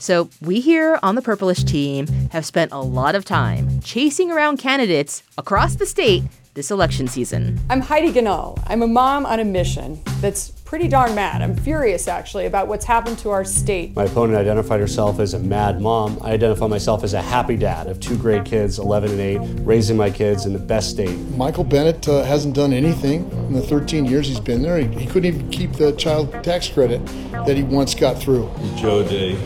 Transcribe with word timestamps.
So, 0.00 0.30
we 0.40 0.60
here 0.60 0.98
on 1.02 1.16
the 1.16 1.22
Purplish 1.22 1.64
team 1.66 2.06
have 2.30 2.46
spent 2.46 2.70
a 2.70 2.78
lot 2.78 3.16
of 3.16 3.24
time 3.24 3.80
chasing 3.80 4.30
around 4.30 4.58
candidates 4.58 5.24
across 5.36 5.74
the 5.74 5.86
state 5.86 6.22
this 6.54 6.70
election 6.70 7.08
season. 7.08 7.58
I'm 7.68 7.80
Heidi 7.80 8.12
Ganahl. 8.12 8.62
I'm 8.68 8.82
a 8.82 8.86
mom 8.86 9.26
on 9.26 9.40
a 9.40 9.44
mission 9.44 10.00
that's 10.20 10.50
pretty 10.50 10.86
darn 10.86 11.16
mad. 11.16 11.42
I'm 11.42 11.56
furious, 11.56 12.06
actually, 12.06 12.46
about 12.46 12.68
what's 12.68 12.84
happened 12.84 13.18
to 13.20 13.30
our 13.30 13.44
state. 13.44 13.94
My 13.96 14.04
opponent 14.04 14.38
identified 14.38 14.78
herself 14.80 15.18
as 15.18 15.34
a 15.34 15.38
mad 15.38 15.80
mom. 15.80 16.18
I 16.22 16.32
identify 16.32 16.68
myself 16.68 17.02
as 17.02 17.14
a 17.14 17.22
happy 17.22 17.56
dad 17.56 17.88
of 17.88 17.98
two 17.98 18.16
great 18.16 18.44
kids, 18.44 18.78
11 18.78 19.10
and 19.10 19.20
8, 19.20 19.66
raising 19.66 19.96
my 19.96 20.10
kids 20.10 20.46
in 20.46 20.52
the 20.52 20.58
best 20.60 20.90
state. 20.90 21.16
Michael 21.36 21.64
Bennet 21.64 22.08
uh, 22.08 22.22
hasn't 22.22 22.54
done 22.54 22.72
anything 22.72 23.28
in 23.30 23.52
the 23.52 23.62
13 23.62 24.04
years 24.04 24.28
he's 24.28 24.40
been 24.40 24.62
there. 24.62 24.78
He, 24.78 24.86
he 24.86 25.06
couldn't 25.06 25.26
even 25.26 25.50
keep 25.50 25.72
the 25.72 25.92
child 25.92 26.32
tax 26.44 26.68
credit 26.68 27.04
that 27.46 27.56
he 27.56 27.64
once 27.64 27.94
got 27.94 28.18
through. 28.18 28.48
Joe 28.76 28.98
O'Dea 28.98 29.36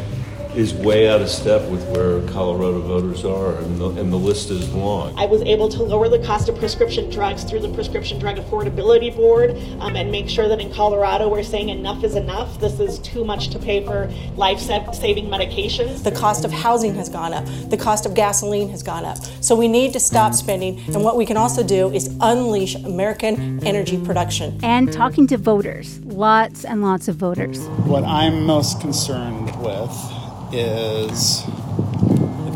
is 0.54 0.74
way 0.74 1.08
out 1.08 1.20
of 1.20 1.28
step 1.28 1.66
with 1.70 1.82
where 1.88 2.20
Colorado 2.28 2.80
voters 2.80 3.24
are, 3.24 3.56
and 3.56 3.78
the, 3.78 3.88
and 3.90 4.12
the 4.12 4.16
list 4.16 4.50
is 4.50 4.72
long. 4.74 5.18
I 5.18 5.26
was 5.26 5.42
able 5.42 5.68
to 5.70 5.82
lower 5.82 6.08
the 6.08 6.18
cost 6.18 6.48
of 6.48 6.58
prescription 6.58 7.10
drugs 7.10 7.44
through 7.44 7.60
the 7.60 7.70
Prescription 7.70 8.18
Drug 8.18 8.36
Affordability 8.36 9.14
Board 9.14 9.56
um, 9.80 9.96
and 9.96 10.10
make 10.10 10.28
sure 10.28 10.48
that 10.48 10.60
in 10.60 10.72
Colorado 10.72 11.28
we're 11.28 11.42
saying 11.42 11.70
enough 11.70 12.04
is 12.04 12.16
enough. 12.16 12.60
This 12.60 12.80
is 12.80 12.98
too 12.98 13.24
much 13.24 13.48
to 13.48 13.58
pay 13.58 13.84
for 13.84 14.12
life 14.36 14.60
saving 14.60 15.26
medications. 15.26 16.02
The 16.02 16.12
cost 16.12 16.44
of 16.44 16.52
housing 16.52 16.94
has 16.96 17.08
gone 17.08 17.32
up, 17.32 17.46
the 17.70 17.76
cost 17.76 18.04
of 18.04 18.14
gasoline 18.14 18.68
has 18.68 18.82
gone 18.82 19.04
up. 19.04 19.18
So 19.40 19.56
we 19.56 19.68
need 19.68 19.92
to 19.94 20.00
stop 20.00 20.34
spending, 20.34 20.78
and 20.88 21.02
what 21.02 21.16
we 21.16 21.24
can 21.24 21.36
also 21.36 21.62
do 21.62 21.90
is 21.92 22.14
unleash 22.20 22.74
American 22.74 23.66
energy 23.66 23.98
production. 24.04 24.58
And 24.62 24.92
talking 24.92 25.26
to 25.28 25.38
voters, 25.38 26.00
lots 26.00 26.64
and 26.64 26.82
lots 26.82 27.08
of 27.08 27.16
voters. 27.16 27.58
What 27.86 28.04
I'm 28.04 28.44
most 28.44 28.80
concerned 28.80 29.54
with 29.62 30.21
is 30.52 31.44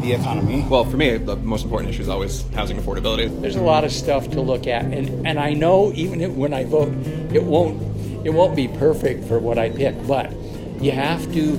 the 0.01 0.13
economy. 0.13 0.65
Well, 0.69 0.85
for 0.85 0.97
me, 0.97 1.17
the 1.17 1.37
most 1.37 1.65
important 1.65 1.91
issue 1.91 2.03
is 2.03 2.09
always 2.09 2.49
housing 2.51 2.77
affordability. 2.77 3.41
There's 3.41 3.57
a 3.57 3.63
lot 3.63 3.85
of 3.85 3.93
stuff 3.93 4.31
to 4.31 4.41
look 4.41 4.67
at, 4.67 4.85
and, 4.85 5.27
and 5.27 5.39
I 5.39 5.53
know 5.53 5.93
even 5.95 6.37
when 6.37 6.55
I 6.55 6.65
vote, 6.65 6.93
it 7.33 7.43
won't 7.43 7.83
it 8.25 8.31
won't 8.31 8.57
be 8.57 8.67
perfect 8.67 9.25
for 9.25 9.39
what 9.39 9.57
I 9.57 9.71
pick, 9.71 9.95
but 10.07 10.33
you 10.81 10.91
have 10.91 11.33
to 11.33 11.57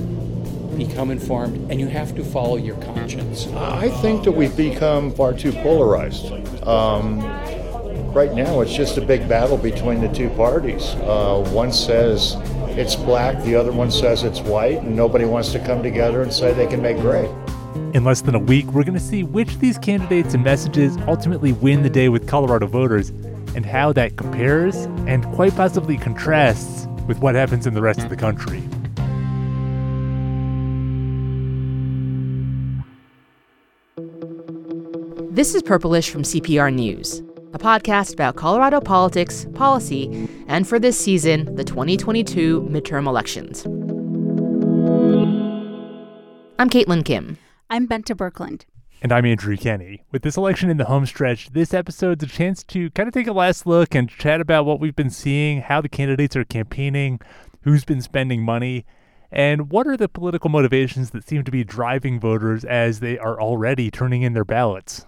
become 0.77 1.11
informed 1.11 1.71
and 1.71 1.79
you 1.79 1.87
have 1.87 2.13
to 2.15 2.23
follow 2.23 2.57
your 2.57 2.75
conscience. 2.77 3.47
I 3.55 3.89
think 3.89 4.23
that 4.25 4.33
we've 4.33 4.55
become 4.55 5.11
far 5.13 5.33
too 5.33 5.51
polarized. 5.53 6.31
Um, 6.67 7.21
right 8.13 8.33
now, 8.33 8.61
it's 8.61 8.75
just 8.75 8.97
a 8.97 9.01
big 9.01 9.27
battle 9.29 9.57
between 9.57 10.01
the 10.01 10.09
two 10.09 10.29
parties. 10.31 10.83
Uh, 10.95 11.49
one 11.53 11.71
says 11.71 12.35
it's 12.77 12.95
black, 12.95 13.41
the 13.43 13.55
other 13.55 13.71
one 13.71 13.89
says 13.89 14.23
it's 14.23 14.39
white, 14.41 14.79
and 14.83 14.95
nobody 14.95 15.25
wants 15.25 15.51
to 15.51 15.59
come 15.59 15.81
together 15.81 16.21
and 16.21 16.31
say 16.31 16.53
they 16.53 16.67
can 16.67 16.81
make 16.81 16.97
gray. 16.97 17.27
In 17.93 18.03
less 18.03 18.21
than 18.21 18.35
a 18.35 18.39
week, 18.39 18.67
we're 18.67 18.83
going 18.83 18.93
to 18.93 18.99
see 18.99 19.23
which 19.23 19.55
of 19.55 19.59
these 19.59 19.77
candidates 19.77 20.33
and 20.33 20.43
messages 20.43 20.95
ultimately 21.07 21.53
win 21.53 21.81
the 21.81 21.89
day 21.89 22.09
with 22.09 22.27
Colorado 22.27 22.67
voters 22.67 23.09
and 23.55 23.65
how 23.65 23.91
that 23.93 24.17
compares 24.17 24.75
and 25.07 25.25
quite 25.33 25.55
possibly 25.55 25.97
contrasts 25.97 26.85
with 27.07 27.17
what 27.19 27.33
happens 27.33 27.65
in 27.65 27.73
the 27.73 27.81
rest 27.81 28.01
of 28.01 28.09
the 28.09 28.15
country. 28.15 28.61
This 35.31 35.53
is 35.55 35.63
Purplish 35.63 36.09
from 36.09 36.23
CPR 36.23 36.73
News, 36.73 37.21
a 37.53 37.59
podcast 37.59 38.13
about 38.13 38.35
Colorado 38.35 38.81
politics, 38.81 39.45
policy, 39.53 40.27
and 40.47 40.67
for 40.67 40.79
this 40.79 40.99
season, 40.99 41.55
the 41.55 41.63
2022 41.63 42.61
midterm 42.63 43.07
elections. 43.07 43.65
I'm 46.59 46.69
Caitlyn 46.69 47.05
Kim. 47.05 47.37
I'm 47.69 47.87
Bente 47.87 48.15
Birkeland. 48.15 48.63
And 49.01 49.13
I'm 49.13 49.25
Andrew 49.25 49.55
Kenney. 49.55 50.03
With 50.11 50.23
this 50.23 50.35
election 50.35 50.69
in 50.69 50.77
the 50.77 50.85
home 50.85 51.05
stretch, 51.05 51.51
this 51.51 51.73
episode's 51.73 52.23
a 52.23 52.27
chance 52.27 52.63
to 52.63 52.89
kind 52.91 53.07
of 53.07 53.13
take 53.13 53.27
a 53.27 53.31
last 53.33 53.65
look 53.65 53.95
and 53.95 54.09
chat 54.09 54.41
about 54.41 54.65
what 54.65 54.81
we've 54.81 54.95
been 54.95 55.09
seeing, 55.09 55.61
how 55.61 55.79
the 55.79 55.87
candidates 55.87 56.35
are 56.35 56.43
campaigning, 56.43 57.21
who's 57.61 57.85
been 57.85 58.01
spending 58.01 58.43
money, 58.43 58.85
and 59.31 59.71
what 59.71 59.87
are 59.87 59.95
the 59.95 60.09
political 60.09 60.49
motivations 60.49 61.11
that 61.11 61.27
seem 61.27 61.43
to 61.43 61.51
be 61.51 61.63
driving 61.63 62.19
voters 62.19 62.65
as 62.65 62.99
they 62.99 63.17
are 63.17 63.39
already 63.39 63.89
turning 63.89 64.23
in 64.23 64.33
their 64.33 64.45
ballots. 64.45 65.05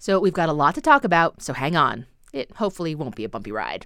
So 0.00 0.18
we've 0.18 0.32
got 0.32 0.48
a 0.48 0.54
lot 0.54 0.74
to 0.76 0.80
talk 0.80 1.04
about, 1.04 1.42
so 1.42 1.52
hang 1.52 1.76
on. 1.76 2.06
It 2.32 2.50
hopefully 2.56 2.94
won't 2.94 3.14
be 3.16 3.24
a 3.24 3.28
bumpy 3.28 3.52
ride. 3.52 3.84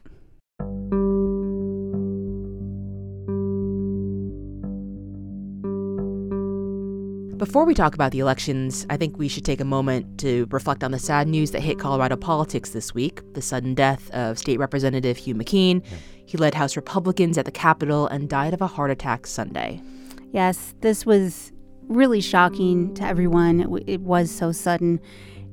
Before 7.36 7.64
we 7.64 7.74
talk 7.74 7.96
about 7.96 8.12
the 8.12 8.20
elections, 8.20 8.86
I 8.88 8.96
think 8.96 9.18
we 9.18 9.26
should 9.26 9.44
take 9.44 9.60
a 9.60 9.64
moment 9.64 10.20
to 10.20 10.46
reflect 10.52 10.84
on 10.84 10.92
the 10.92 11.00
sad 11.00 11.26
news 11.26 11.50
that 11.50 11.62
hit 11.62 11.80
Colorado 11.80 12.14
politics 12.14 12.70
this 12.70 12.94
week 12.94 13.20
the 13.34 13.42
sudden 13.42 13.74
death 13.74 14.08
of 14.12 14.38
State 14.38 14.60
Representative 14.60 15.16
Hugh 15.16 15.34
McKean. 15.34 15.84
He 16.26 16.38
led 16.38 16.54
House 16.54 16.76
Republicans 16.76 17.36
at 17.38 17.44
the 17.44 17.50
Capitol 17.50 18.06
and 18.06 18.30
died 18.30 18.54
of 18.54 18.62
a 18.62 18.68
heart 18.68 18.92
attack 18.92 19.26
Sunday. 19.26 19.82
Yes, 20.30 20.74
this 20.80 21.04
was 21.04 21.50
really 21.88 22.20
shocking 22.20 22.94
to 22.94 23.02
everyone. 23.02 23.62
It, 23.62 23.84
it 23.88 24.00
was 24.02 24.30
so 24.30 24.52
sudden. 24.52 25.00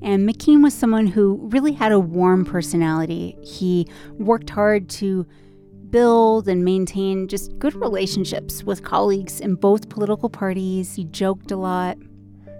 And 0.01 0.27
McKean 0.27 0.63
was 0.63 0.73
someone 0.73 1.07
who 1.07 1.39
really 1.51 1.73
had 1.73 1.91
a 1.91 1.99
warm 1.99 2.43
personality. 2.43 3.37
He 3.43 3.87
worked 4.17 4.49
hard 4.49 4.89
to 4.89 5.27
build 5.91 6.47
and 6.47 6.63
maintain 6.63 7.27
just 7.27 7.57
good 7.59 7.75
relationships 7.75 8.63
with 8.63 8.83
colleagues 8.83 9.39
in 9.39 9.55
both 9.55 9.89
political 9.89 10.29
parties. 10.29 10.95
He 10.95 11.03
joked 11.05 11.51
a 11.51 11.57
lot. 11.57 11.97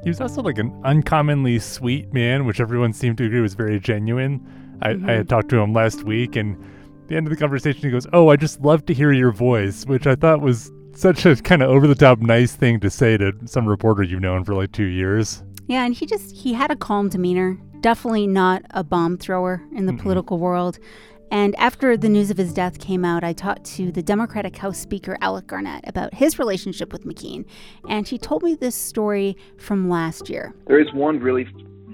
He 0.04 0.10
was 0.10 0.20
also 0.20 0.42
like 0.42 0.58
an 0.58 0.80
uncommonly 0.84 1.60
sweet 1.60 2.14
man, 2.14 2.46
which 2.46 2.60
everyone 2.60 2.94
seemed 2.94 3.18
to 3.20 3.26
agree 3.26 3.40
was 3.40 3.54
very 3.54 3.80
genuine. 3.80 4.46
I, 4.82 4.94
mm-hmm. 4.94 5.10
I 5.10 5.14
had 5.14 5.30
talked 5.30 5.50
to 5.50 5.60
him 5.60 5.74
last 5.74 6.04
week, 6.04 6.36
and 6.36 6.56
at 7.04 7.08
the 7.08 7.16
end 7.16 7.28
of 7.28 7.32
the 7.32 7.38
conversation, 7.38 7.82
he 7.82 7.90
goes, 7.92 8.08
Oh, 8.14 8.30
I 8.30 8.36
just 8.36 8.62
love 8.62 8.86
to 8.88 8.94
hear 8.94 9.12
your 9.12 9.32
voice, 9.32 9.86
which 9.86 10.08
I 10.08 10.16
thought 10.16 10.42
was 10.42 10.72
such 10.96 11.26
a 11.26 11.36
kind 11.36 11.62
of 11.62 11.70
over 11.70 11.88
the 11.88 11.96
top 11.96 12.20
nice 12.20 12.56
thing 12.56 12.80
to 12.80 12.90
say 12.90 13.18
to 13.18 13.34
some 13.46 13.68
reporter 13.68 14.04
you've 14.04 14.22
known 14.22 14.44
for 14.44 14.56
like 14.56 14.72
two 14.72 14.86
years. 14.86 15.44
Yeah, 15.68 15.86
and 15.86 15.94
he 15.94 16.06
just 16.06 16.36
he 16.36 16.54
had 16.54 16.72
a 16.72 16.76
calm 16.76 17.10
demeanor. 17.10 17.58
Definitely 17.82 18.28
not 18.28 18.64
a 18.72 18.84
bomb 18.84 19.18
thrower 19.18 19.64
in 19.76 19.86
the 19.86 19.94
mm 19.94 20.02
political 20.02 20.38
world. 20.38 20.80
And 21.32 21.56
after 21.56 21.96
the 21.96 22.10
news 22.10 22.30
of 22.30 22.38
his 22.38 22.54
death 22.54 22.78
came 22.80 23.06
out, 23.06 23.24
I 23.24 23.32
talked 23.32 23.64
to 23.76 23.90
the 23.90 24.04
Democratic 24.04 24.58
House 24.58 24.78
Speaker 24.78 25.18
Alec 25.22 25.48
Garnett 25.48 25.88
about 25.88 26.14
his 26.14 26.38
relationship 26.38 26.92
with 26.92 27.06
McKean. 27.06 27.46
And 27.88 28.06
he 28.06 28.18
told 28.18 28.44
me 28.44 28.54
this 28.54 28.76
story 28.76 29.38
from 29.58 29.90
last 29.90 30.30
year. 30.30 30.54
There 30.68 30.82
is 30.82 30.92
one 30.94 31.20
really 31.20 31.48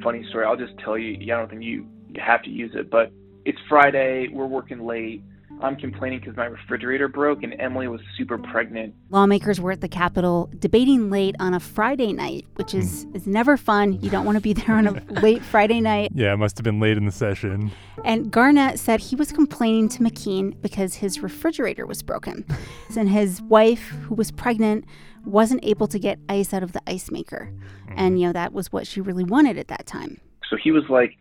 funny 0.03 0.25
story. 0.29 0.43
I'll 0.43 0.57
just 0.57 0.73
tell 0.83 0.97
you. 0.97 1.13
I 1.21 1.37
don't 1.37 1.49
think 1.49 1.63
you, 1.63 1.85
you 2.09 2.19
have 2.19 2.41
to 2.43 2.49
use 2.49 2.71
it, 2.73 2.89
but 2.89 3.11
it's 3.45 3.59
Friday. 3.69 4.27
We're 4.31 4.47
working 4.47 4.85
late. 4.87 5.23
I'm 5.61 5.75
complaining 5.75 6.19
because 6.19 6.35
my 6.35 6.45
refrigerator 6.45 7.07
broke 7.07 7.41
and 7.41 7.55
Emily 7.59 7.87
was 7.87 8.01
super 8.15 8.37
pregnant. 8.37 8.93
Lawmakers 9.09 9.59
were 9.59 9.71
at 9.71 9.81
the 9.81 9.87
Capitol 9.87 10.49
debating 10.59 11.09
late 11.09 11.35
on 11.39 11.53
a 11.53 11.59
Friday 11.59 12.13
night, 12.13 12.45
which 12.55 12.73
is, 12.73 13.05
mm. 13.05 13.15
is 13.15 13.25
never 13.25 13.57
fun. 13.57 13.99
You 14.01 14.09
don't 14.09 14.25
want 14.25 14.35
to 14.35 14.41
be 14.41 14.53
there 14.53 14.75
on 14.75 14.87
a 14.87 14.91
late 15.21 15.41
Friday 15.41 15.81
night. 15.81 16.11
Yeah, 16.13 16.33
it 16.33 16.37
must 16.37 16.57
have 16.57 16.63
been 16.63 16.79
late 16.79 16.97
in 16.97 17.05
the 17.05 17.11
session. 17.11 17.71
And 18.05 18.31
Garnett 18.31 18.79
said 18.79 18.99
he 18.99 19.15
was 19.15 19.31
complaining 19.31 19.89
to 19.89 20.03
McKean 20.03 20.59
because 20.61 20.95
his 20.95 21.21
refrigerator 21.21 21.85
was 21.85 22.03
broken. 22.03 22.45
and 22.97 23.09
his 23.09 23.41
wife, 23.41 23.87
who 24.03 24.15
was 24.15 24.31
pregnant, 24.31 24.85
wasn't 25.25 25.63
able 25.63 25.87
to 25.87 25.97
get 25.97 26.19
ice 26.29 26.53
out 26.53 26.61
of 26.61 26.73
the 26.73 26.81
ice 26.87 27.09
maker. 27.09 27.51
Mm. 27.87 27.93
And, 27.97 28.21
you 28.21 28.27
know, 28.27 28.33
that 28.33 28.53
was 28.53 28.71
what 28.71 28.85
she 28.85 29.01
really 29.01 29.23
wanted 29.23 29.57
at 29.57 29.69
that 29.69 29.87
time. 29.87 30.21
So 30.49 30.55
he 30.55 30.71
was 30.71 30.83
like, 30.87 31.17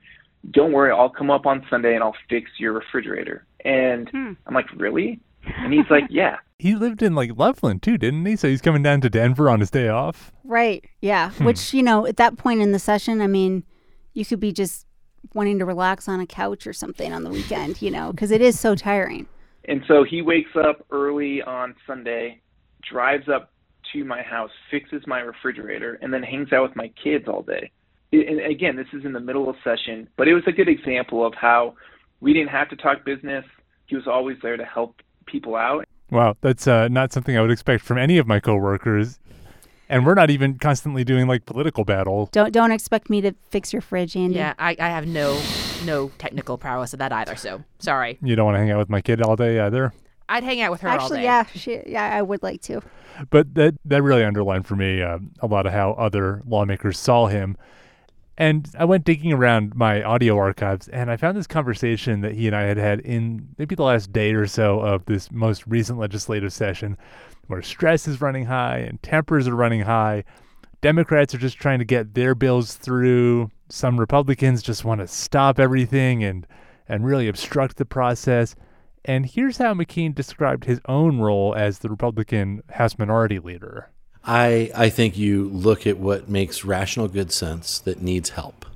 don't 0.50 0.72
worry, 0.72 0.92
I'll 0.92 1.10
come 1.10 1.30
up 1.30 1.47
on 1.47 1.64
Sunday 1.69 1.94
and 1.94 2.02
I'll 2.02 2.16
fix 2.28 2.50
your 2.58 2.72
refrigerator. 2.72 3.44
And 3.64 4.08
hmm. 4.08 4.32
I'm 4.47 4.54
like, 4.54 4.70
really? 4.76 5.20
And 5.44 5.72
he's 5.72 5.88
like, 5.91 6.04
yeah. 6.10 6.36
He 6.58 6.74
lived 6.74 7.02
in 7.02 7.14
like 7.14 7.32
Loveland 7.36 7.82
too, 7.82 7.98
didn't 7.98 8.24
he? 8.24 8.36
So 8.36 8.48
he's 8.48 8.62
coming 8.62 8.83
down 8.83 9.00
to 9.03 9.10
Denver 9.10 9.50
on 9.50 9.60
his 9.60 9.71
day 9.71 9.88
off. 9.88 10.33
Right. 10.44 10.84
Yeah. 11.00 11.30
Hmm. 11.33 11.44
Which, 11.44 11.74
you 11.74 11.83
know, 11.83 12.06
at 12.06 12.16
that 12.16 12.38
point 12.38 12.60
in 12.60 12.72
the 12.72 12.78
session, 12.78 13.21
I 13.21 13.27
mean, 13.27 13.65
you 14.15 14.24
could 14.24 14.41
be 14.41 14.53
just 14.53 14.86
wanting 15.34 15.59
to 15.59 15.65
relax 15.65 16.09
on 16.09 16.21
a 16.21 16.27
couch 16.27 16.66
or 16.66 16.72
something 16.72 17.12
on 17.12 17.24
the 17.24 17.30
weekend, 17.30 17.82
you 17.82 17.91
know, 17.91 18.12
because 18.12 18.30
it 18.30 18.41
is 18.41 18.59
so 18.59 18.74
tiring. 18.74 19.27
And 19.66 19.82
so 19.89 20.04
he 20.04 20.22
wakes 20.22 20.53
up 20.56 20.86
early 20.91 21.42
on 21.42 21.74
Sunday, 21.86 22.41
drives 22.89 23.28
up 23.28 23.53
to 23.92 24.04
my 24.04 24.22
house, 24.22 24.50
fixes 24.71 25.03
my 25.06 25.21
refrigerator, 25.21 25.98
and 26.00 26.12
then 26.12 26.22
hangs 26.22 26.53
out 26.53 26.62
with 26.62 26.77
my 26.77 26.91
kids 27.03 27.27
all 27.28 27.42
day. 27.42 27.71
And 28.12 28.41
again, 28.41 28.76
this 28.76 28.86
is 28.92 29.04
in 29.04 29.12
the 29.12 29.20
middle 29.20 29.48
of 29.48 29.56
session, 29.64 30.08
but 30.16 30.28
it 30.28 30.34
was 30.34 30.44
a 30.47 30.53
good 30.53 30.68
example 30.68 31.26
of 31.26 31.34
how 31.34 31.74
we 32.20 32.32
didn't 32.32 32.48
have 32.50 32.68
to 32.70 32.76
talk 32.76 33.04
business. 33.04 33.44
He 33.86 33.97
was 33.97 34.06
always 34.06 34.36
there 34.42 34.56
to 34.56 34.64
help 34.64 35.03
people 35.26 35.56
out. 35.56 35.84
Wow, 36.10 36.36
that's 36.41 36.66
uh, 36.66 36.88
not 36.88 37.12
something 37.12 37.36
I 37.36 37.41
would 37.41 37.50
expect 37.50 37.82
from 37.84 37.98
any 37.98 38.18
of 38.18 38.26
my 38.26 38.38
coworkers. 38.38 39.18
And 39.88 40.04
we're 40.04 40.14
not 40.14 40.30
even 40.30 40.58
constantly 40.58 41.04
doing 41.04 41.26
like 41.26 41.47
political 41.47 41.84
battle. 41.84 42.28
Don't 42.32 42.53
don't 42.53 42.72
expect 42.72 43.08
me 43.08 43.20
to 43.20 43.32
fix 43.50 43.72
your 43.72 43.82
fridge, 43.82 44.16
Andy. 44.16 44.36
Yeah, 44.36 44.54
I, 44.58 44.76
I 44.80 44.88
have 44.88 45.06
no 45.06 45.41
no 45.84 46.10
technical 46.18 46.58
prowess 46.58 46.92
of 46.92 46.98
that 46.98 47.12
either. 47.12 47.36
So 47.36 47.62
sorry. 47.78 48.18
You 48.22 48.34
don't 48.34 48.47
want 48.47 48.56
to 48.56 48.60
hang 48.60 48.70
out 48.70 48.78
with 48.78 48.88
my 48.88 49.00
kid 49.00 49.22
all 49.22 49.36
day 49.36 49.60
either. 49.60 49.92
I'd 50.28 50.42
hang 50.42 50.60
out 50.60 50.72
with 50.72 50.80
her 50.80 50.88
all 50.88 50.97
Actually, 50.97 51.18
day. 51.18 51.24
yeah, 51.24 51.44
she, 51.54 51.82
yeah, 51.86 52.16
I 52.16 52.20
would 52.20 52.42
like 52.42 52.62
to. 52.62 52.82
But 53.30 53.54
that 53.54 53.76
that 53.84 54.03
really 54.03 54.24
underlined 54.24 54.66
for 54.66 54.74
me 54.74 55.03
uh, 55.03 55.18
a 55.41 55.47
lot 55.47 55.66
of 55.66 55.72
how 55.72 55.92
other 55.92 56.42
lawmakers 56.47 56.98
saw 56.98 57.28
him. 57.28 57.56
And 58.38 58.68
I 58.78 58.84
went 58.84 59.04
digging 59.04 59.33
around 59.33 59.74
my 59.74 60.03
audio 60.03 60.36
archives, 60.36 60.88
and 60.88 61.10
I 61.10 61.16
found 61.16 61.38
this 61.38 61.47
conversation 61.47 62.21
that 62.21 62.34
he 62.34 62.47
and 62.47 62.54
I 62.54 62.62
had 62.62 62.77
had 62.77 63.00
in 63.00 63.48
maybe 63.56 63.74
the 63.74 63.83
last 63.83 64.12
day 64.12 64.34
or 64.34 64.47
so 64.47 64.80
of 64.80 65.06
this 65.06 65.30
most 65.33 65.66
recent 65.66 65.98
legislative 65.98 66.53
session, 66.53 66.98
where 67.47 67.62
stress 67.62 68.06
is 68.06 68.21
running 68.21 68.44
high 68.44 68.78
and 68.78 69.03
tempers 69.03 69.48
are 69.48 69.56
running 69.56 69.83
high. 69.83 70.24
Democrats 70.83 71.34
are 71.34 71.38
just 71.38 71.56
trying 71.56 71.78
to 71.78 71.84
get 71.86 72.15
their 72.15 72.34
bills 72.34 72.74
through. 72.74 73.50
Some 73.71 73.98
Republicans 73.98 74.62
just 74.62 74.84
want 74.84 75.00
to 75.00 75.09
stop 75.09 75.59
everything 75.59 76.22
and 76.22 76.47
and 76.89 77.04
really 77.04 77.28
obstruct 77.28 77.78
the 77.78 77.84
process. 77.84 78.54
And 79.04 79.27
here's 79.27 79.59
how 79.59 79.74
McKean 79.74 80.15
described 80.15 80.65
his 80.65 80.80
own 80.86 81.21
role 81.21 81.54
as 81.56 81.78
the 81.78 81.89
Republican 81.89 82.62
House 82.71 82.98
Minority 82.98 83.39
Leader. 83.39 83.91
I, 84.27 84.71
I 84.75 84.89
think 84.89 85.17
you 85.17 85.49
look 85.49 85.87
at 85.87 85.99
what 85.99 86.28
makes 86.28 86.65
rational 86.65 87.09
good 87.09 87.33
sense 87.33 87.78
that 87.81 88.03
needs 88.03 88.31
help 88.31 88.67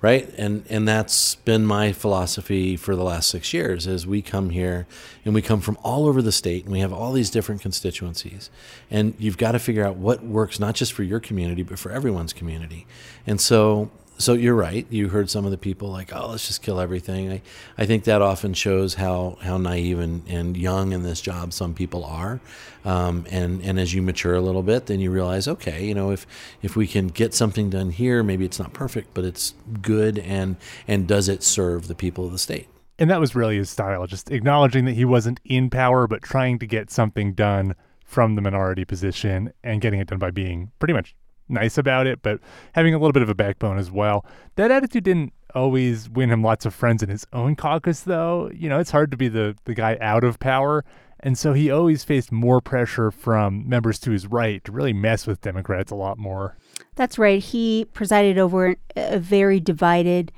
right? 0.00 0.32
And 0.36 0.64
and 0.68 0.86
that's 0.86 1.36
been 1.36 1.64
my 1.64 1.92
philosophy 1.92 2.76
for 2.76 2.94
the 2.94 3.02
last 3.02 3.28
six 3.28 3.52
years 3.52 3.86
as 3.86 4.06
we 4.06 4.22
come 4.22 4.50
here 4.50 4.86
and 5.24 5.34
we 5.34 5.42
come 5.42 5.60
from 5.60 5.78
all 5.82 6.06
over 6.06 6.20
the 6.22 6.32
state 6.32 6.64
and 6.64 6.72
we 6.72 6.80
have 6.80 6.92
all 6.92 7.12
these 7.12 7.30
different 7.30 7.60
constituencies. 7.60 8.50
And 8.90 9.14
you've 9.18 9.38
got 9.38 9.52
to 9.52 9.58
figure 9.58 9.84
out 9.84 9.96
what 9.96 10.22
works 10.22 10.60
not 10.60 10.74
just 10.74 10.92
for 10.92 11.02
your 11.02 11.20
community 11.20 11.62
but 11.62 11.78
for 11.78 11.90
everyone's 11.90 12.32
community. 12.32 12.86
And 13.26 13.40
so 13.40 13.90
so 14.18 14.32
you're 14.32 14.54
right. 14.54 14.86
You 14.90 15.08
heard 15.08 15.28
some 15.28 15.44
of 15.44 15.50
the 15.50 15.58
people 15.58 15.90
like, 15.90 16.14
"Oh, 16.14 16.30
let's 16.30 16.46
just 16.46 16.62
kill 16.62 16.80
everything." 16.80 17.30
I, 17.30 17.42
I 17.76 17.86
think 17.86 18.04
that 18.04 18.22
often 18.22 18.54
shows 18.54 18.94
how 18.94 19.38
how 19.42 19.58
naive 19.58 19.98
and, 19.98 20.22
and 20.28 20.56
young 20.56 20.92
in 20.92 21.02
this 21.02 21.20
job 21.20 21.52
some 21.52 21.74
people 21.74 22.04
are. 22.04 22.40
Um, 22.84 23.26
and 23.30 23.62
and 23.62 23.78
as 23.78 23.94
you 23.94 24.02
mature 24.02 24.34
a 24.34 24.40
little 24.40 24.62
bit, 24.62 24.86
then 24.86 25.00
you 25.00 25.10
realize, 25.10 25.48
okay, 25.48 25.84
you 25.84 25.94
know, 25.94 26.10
if 26.10 26.26
if 26.62 26.76
we 26.76 26.86
can 26.86 27.08
get 27.08 27.34
something 27.34 27.70
done 27.70 27.90
here, 27.90 28.22
maybe 28.22 28.44
it's 28.44 28.58
not 28.58 28.72
perfect, 28.72 29.12
but 29.14 29.24
it's 29.24 29.54
good, 29.82 30.18
and 30.18 30.56
and 30.86 31.06
does 31.06 31.28
it 31.28 31.42
serve 31.42 31.88
the 31.88 31.94
people 31.94 32.26
of 32.26 32.32
the 32.32 32.38
state? 32.38 32.68
And 32.98 33.10
that 33.10 33.20
was 33.20 33.34
really 33.34 33.58
his 33.58 33.68
style, 33.68 34.06
just 34.06 34.30
acknowledging 34.30 34.86
that 34.86 34.94
he 34.94 35.04
wasn't 35.04 35.40
in 35.44 35.68
power, 35.68 36.06
but 36.06 36.22
trying 36.22 36.58
to 36.60 36.66
get 36.66 36.90
something 36.90 37.34
done 37.34 37.74
from 38.06 38.36
the 38.36 38.40
minority 38.40 38.84
position 38.84 39.52
and 39.62 39.82
getting 39.82 40.00
it 40.00 40.08
done 40.08 40.18
by 40.18 40.30
being 40.30 40.70
pretty 40.78 40.94
much 40.94 41.14
nice 41.48 41.78
about 41.78 42.06
it, 42.06 42.22
but 42.22 42.40
having 42.74 42.94
a 42.94 42.98
little 42.98 43.12
bit 43.12 43.22
of 43.22 43.28
a 43.28 43.34
backbone 43.34 43.78
as 43.78 43.90
well. 43.90 44.24
That 44.56 44.70
attitude 44.70 45.04
didn't 45.04 45.32
always 45.54 46.08
win 46.10 46.30
him 46.30 46.42
lots 46.42 46.66
of 46.66 46.74
friends 46.74 47.02
in 47.02 47.08
his 47.08 47.26
own 47.32 47.56
caucus, 47.56 48.00
though. 48.00 48.50
You 48.54 48.68
know, 48.68 48.78
it's 48.78 48.90
hard 48.90 49.10
to 49.10 49.16
be 49.16 49.28
the, 49.28 49.56
the 49.64 49.74
guy 49.74 49.96
out 50.00 50.24
of 50.24 50.38
power. 50.38 50.84
And 51.20 51.38
so 51.38 51.54
he 51.54 51.70
always 51.70 52.04
faced 52.04 52.30
more 52.30 52.60
pressure 52.60 53.10
from 53.10 53.66
members 53.68 53.98
to 54.00 54.10
his 54.10 54.26
right 54.26 54.62
to 54.64 54.72
really 54.72 54.92
mess 54.92 55.26
with 55.26 55.40
Democrats 55.40 55.90
a 55.90 55.94
lot 55.94 56.18
more. 56.18 56.56
That's 56.94 57.18
right. 57.18 57.42
He 57.42 57.86
presided 57.92 58.38
over 58.38 58.76
a 58.94 59.18
very 59.18 59.58
divided 59.58 60.30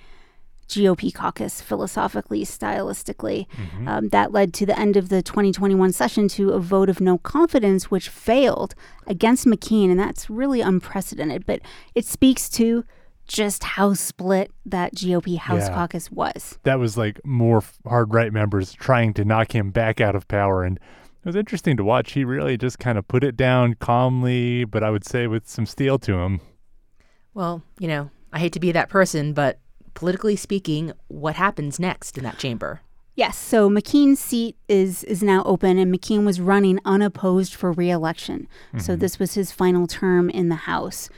GOP 0.69 1.12
caucus 1.12 1.61
philosophically, 1.61 2.44
stylistically. 2.44 3.47
Mm-hmm. 3.49 3.88
Um, 3.88 4.09
that 4.09 4.32
led 4.32 4.53
to 4.55 4.67
the 4.67 4.79
end 4.79 4.97
of 4.97 5.09
the 5.09 5.23
2021 5.23 5.93
session 5.93 6.29
to 6.29 6.50
a 6.50 6.61
vote 6.61 6.88
of 6.88 7.00
no 7.00 7.19
confidence, 7.19 7.91
which 7.91 8.09
failed 8.09 8.75
against 9.06 9.47
McKean. 9.47 9.91
And 9.91 9.99
that's 9.99 10.29
really 10.29 10.61
unprecedented. 10.61 11.47
But 11.47 11.61
it 11.94 12.05
speaks 12.05 12.49
to 12.50 12.85
just 13.26 13.62
how 13.62 13.94
split 13.94 14.50
that 14.65 14.94
GOP 14.94 15.38
House 15.38 15.69
yeah. 15.69 15.75
caucus 15.75 16.11
was. 16.11 16.59
That 16.65 16.79
was 16.79 16.97
like 16.97 17.25
more 17.25 17.62
hard 17.87 18.12
right 18.12 18.32
members 18.32 18.73
trying 18.73 19.14
to 19.14 19.25
knock 19.25 19.55
him 19.55 19.71
back 19.71 20.00
out 20.00 20.17
of 20.17 20.26
power. 20.29 20.64
And 20.64 20.79
it 20.79 21.26
was 21.26 21.37
interesting 21.37 21.76
to 21.76 21.85
watch. 21.85 22.12
He 22.12 22.25
really 22.25 22.56
just 22.56 22.79
kind 22.79 22.99
of 22.99 23.06
put 23.06 23.23
it 23.23 23.37
down 23.37 23.75
calmly, 23.75 24.64
but 24.64 24.82
I 24.82 24.91
would 24.91 25.05
say 25.05 25.26
with 25.26 25.49
some 25.49 25.67
steel 25.67 25.99
to 26.00 26.14
him. 26.14 26.41
Well, 27.35 27.62
you 27.79 27.87
know, 27.87 28.11
I 28.32 28.38
hate 28.38 28.55
to 28.55 28.61
be 28.61 28.73
that 28.73 28.88
person, 28.88 29.32
but 29.32 29.59
politically 29.99 30.37
speaking, 30.37 30.93
what 31.09 31.35
happens 31.35 31.81
next 31.81 32.17
in 32.17 32.23
that 32.23 32.39
chamber? 32.39 32.83
Yes, 33.17 33.37
so 33.37 33.69
McKean's 33.69 34.21
seat 34.21 34.56
is 34.69 35.03
is 35.03 35.25
now 35.25 35.43
open, 35.43 35.77
and 35.77 35.93
McKean 35.93 36.25
was 36.25 36.41
running 36.41 36.79
unopposed 36.85 37.53
for 37.53 37.73
reelection. 37.73 38.47
Mm-hmm. 38.69 38.79
So 38.79 38.95
this 38.95 39.19
was 39.19 39.35
his 39.35 39.50
final 39.50 39.89
term 39.89 40.31
in 40.31 40.50
the 40.50 40.69
House. 40.71 41.11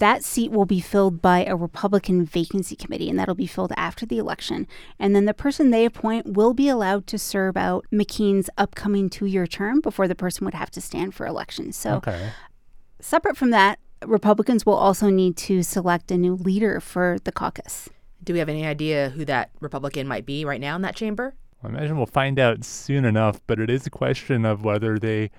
That 0.00 0.22
seat 0.22 0.50
will 0.50 0.66
be 0.66 0.80
filled 0.80 1.22
by 1.22 1.46
a 1.46 1.56
Republican 1.56 2.26
vacancy 2.26 2.76
committee, 2.76 3.08
and 3.08 3.18
that'll 3.18 3.34
be 3.34 3.46
filled 3.46 3.72
after 3.74 4.04
the 4.04 4.18
election. 4.18 4.66
And 4.98 5.16
then 5.16 5.24
the 5.24 5.32
person 5.32 5.70
they 5.70 5.86
appoint 5.86 6.34
will 6.34 6.52
be 6.52 6.68
allowed 6.68 7.06
to 7.06 7.18
serve 7.18 7.56
out 7.56 7.86
McKean's 7.90 8.50
upcoming 8.58 9.08
two 9.08 9.24
year 9.24 9.46
term 9.46 9.80
before 9.80 10.06
the 10.06 10.14
person 10.14 10.44
would 10.44 10.52
have 10.52 10.70
to 10.72 10.82
stand 10.82 11.14
for 11.14 11.26
election. 11.26 11.72
So, 11.72 11.94
okay. 11.94 12.32
separate 13.00 13.38
from 13.38 13.48
that, 13.52 13.78
Republicans 14.04 14.66
will 14.66 14.74
also 14.74 15.08
need 15.08 15.38
to 15.38 15.62
select 15.62 16.10
a 16.10 16.18
new 16.18 16.34
leader 16.34 16.80
for 16.80 17.16
the 17.24 17.32
caucus. 17.32 17.88
Do 18.22 18.32
we 18.32 18.38
have 18.38 18.48
any 18.48 18.66
idea 18.66 19.10
who 19.10 19.24
that 19.26 19.50
Republican 19.60 20.08
might 20.08 20.26
be 20.26 20.44
right 20.44 20.60
now 20.60 20.76
in 20.76 20.82
that 20.82 20.96
chamber? 20.96 21.34
I 21.62 21.68
imagine 21.68 21.96
we'll 21.96 22.06
find 22.06 22.38
out 22.38 22.64
soon 22.64 23.04
enough, 23.04 23.40
but 23.46 23.58
it 23.58 23.70
is 23.70 23.86
a 23.86 23.90
question 23.90 24.44
of 24.44 24.64
whether 24.64 24.98
they, 24.98 25.30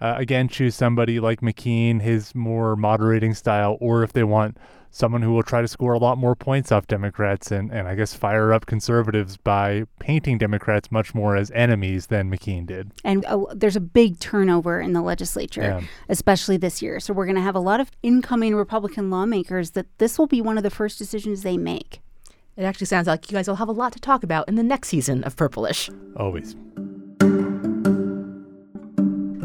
uh, 0.00 0.14
again, 0.16 0.48
choose 0.48 0.74
somebody 0.74 1.18
like 1.18 1.40
McKean, 1.40 2.02
his 2.02 2.34
more 2.34 2.76
moderating 2.76 3.34
style, 3.34 3.76
or 3.80 4.02
if 4.02 4.12
they 4.12 4.24
want 4.24 4.56
someone 4.92 5.22
who 5.22 5.32
will 5.32 5.42
try 5.42 5.62
to 5.62 5.66
score 5.66 5.94
a 5.94 5.98
lot 5.98 6.18
more 6.18 6.36
points 6.36 6.70
off 6.70 6.86
Democrats 6.86 7.50
and, 7.50 7.72
and 7.72 7.88
I 7.88 7.94
guess 7.94 8.12
fire 8.12 8.52
up 8.52 8.66
conservatives 8.66 9.38
by 9.38 9.84
painting 9.98 10.36
Democrats 10.36 10.92
much 10.92 11.14
more 11.14 11.34
as 11.34 11.50
enemies 11.52 12.08
than 12.08 12.30
McKean 12.30 12.66
did. 12.66 12.92
And 13.02 13.24
uh, 13.24 13.46
there's 13.54 13.74
a 13.74 13.80
big 13.80 14.20
turnover 14.20 14.80
in 14.80 14.92
the 14.92 15.00
legislature, 15.00 15.62
yeah. 15.62 15.80
especially 16.10 16.58
this 16.58 16.82
year. 16.82 17.00
So 17.00 17.14
we're 17.14 17.24
going 17.24 17.36
to 17.36 17.42
have 17.42 17.56
a 17.56 17.60
lot 17.60 17.80
of 17.80 17.90
incoming 18.02 18.54
Republican 18.54 19.10
lawmakers 19.10 19.70
that 19.70 19.86
this 19.96 20.18
will 20.18 20.26
be 20.26 20.42
one 20.42 20.58
of 20.58 20.62
the 20.62 20.70
first 20.70 20.98
decisions 20.98 21.42
they 21.42 21.56
make. 21.56 22.02
It 22.56 22.64
actually 22.64 22.86
sounds 22.86 23.06
like 23.06 23.30
you 23.30 23.36
guys 23.36 23.48
will 23.48 23.56
have 23.56 23.68
a 23.68 23.72
lot 23.72 23.92
to 23.92 24.00
talk 24.00 24.22
about 24.22 24.46
in 24.46 24.56
the 24.56 24.62
next 24.62 24.88
season 24.88 25.24
of 25.24 25.36
Purplish. 25.36 25.88
Always. 26.16 26.54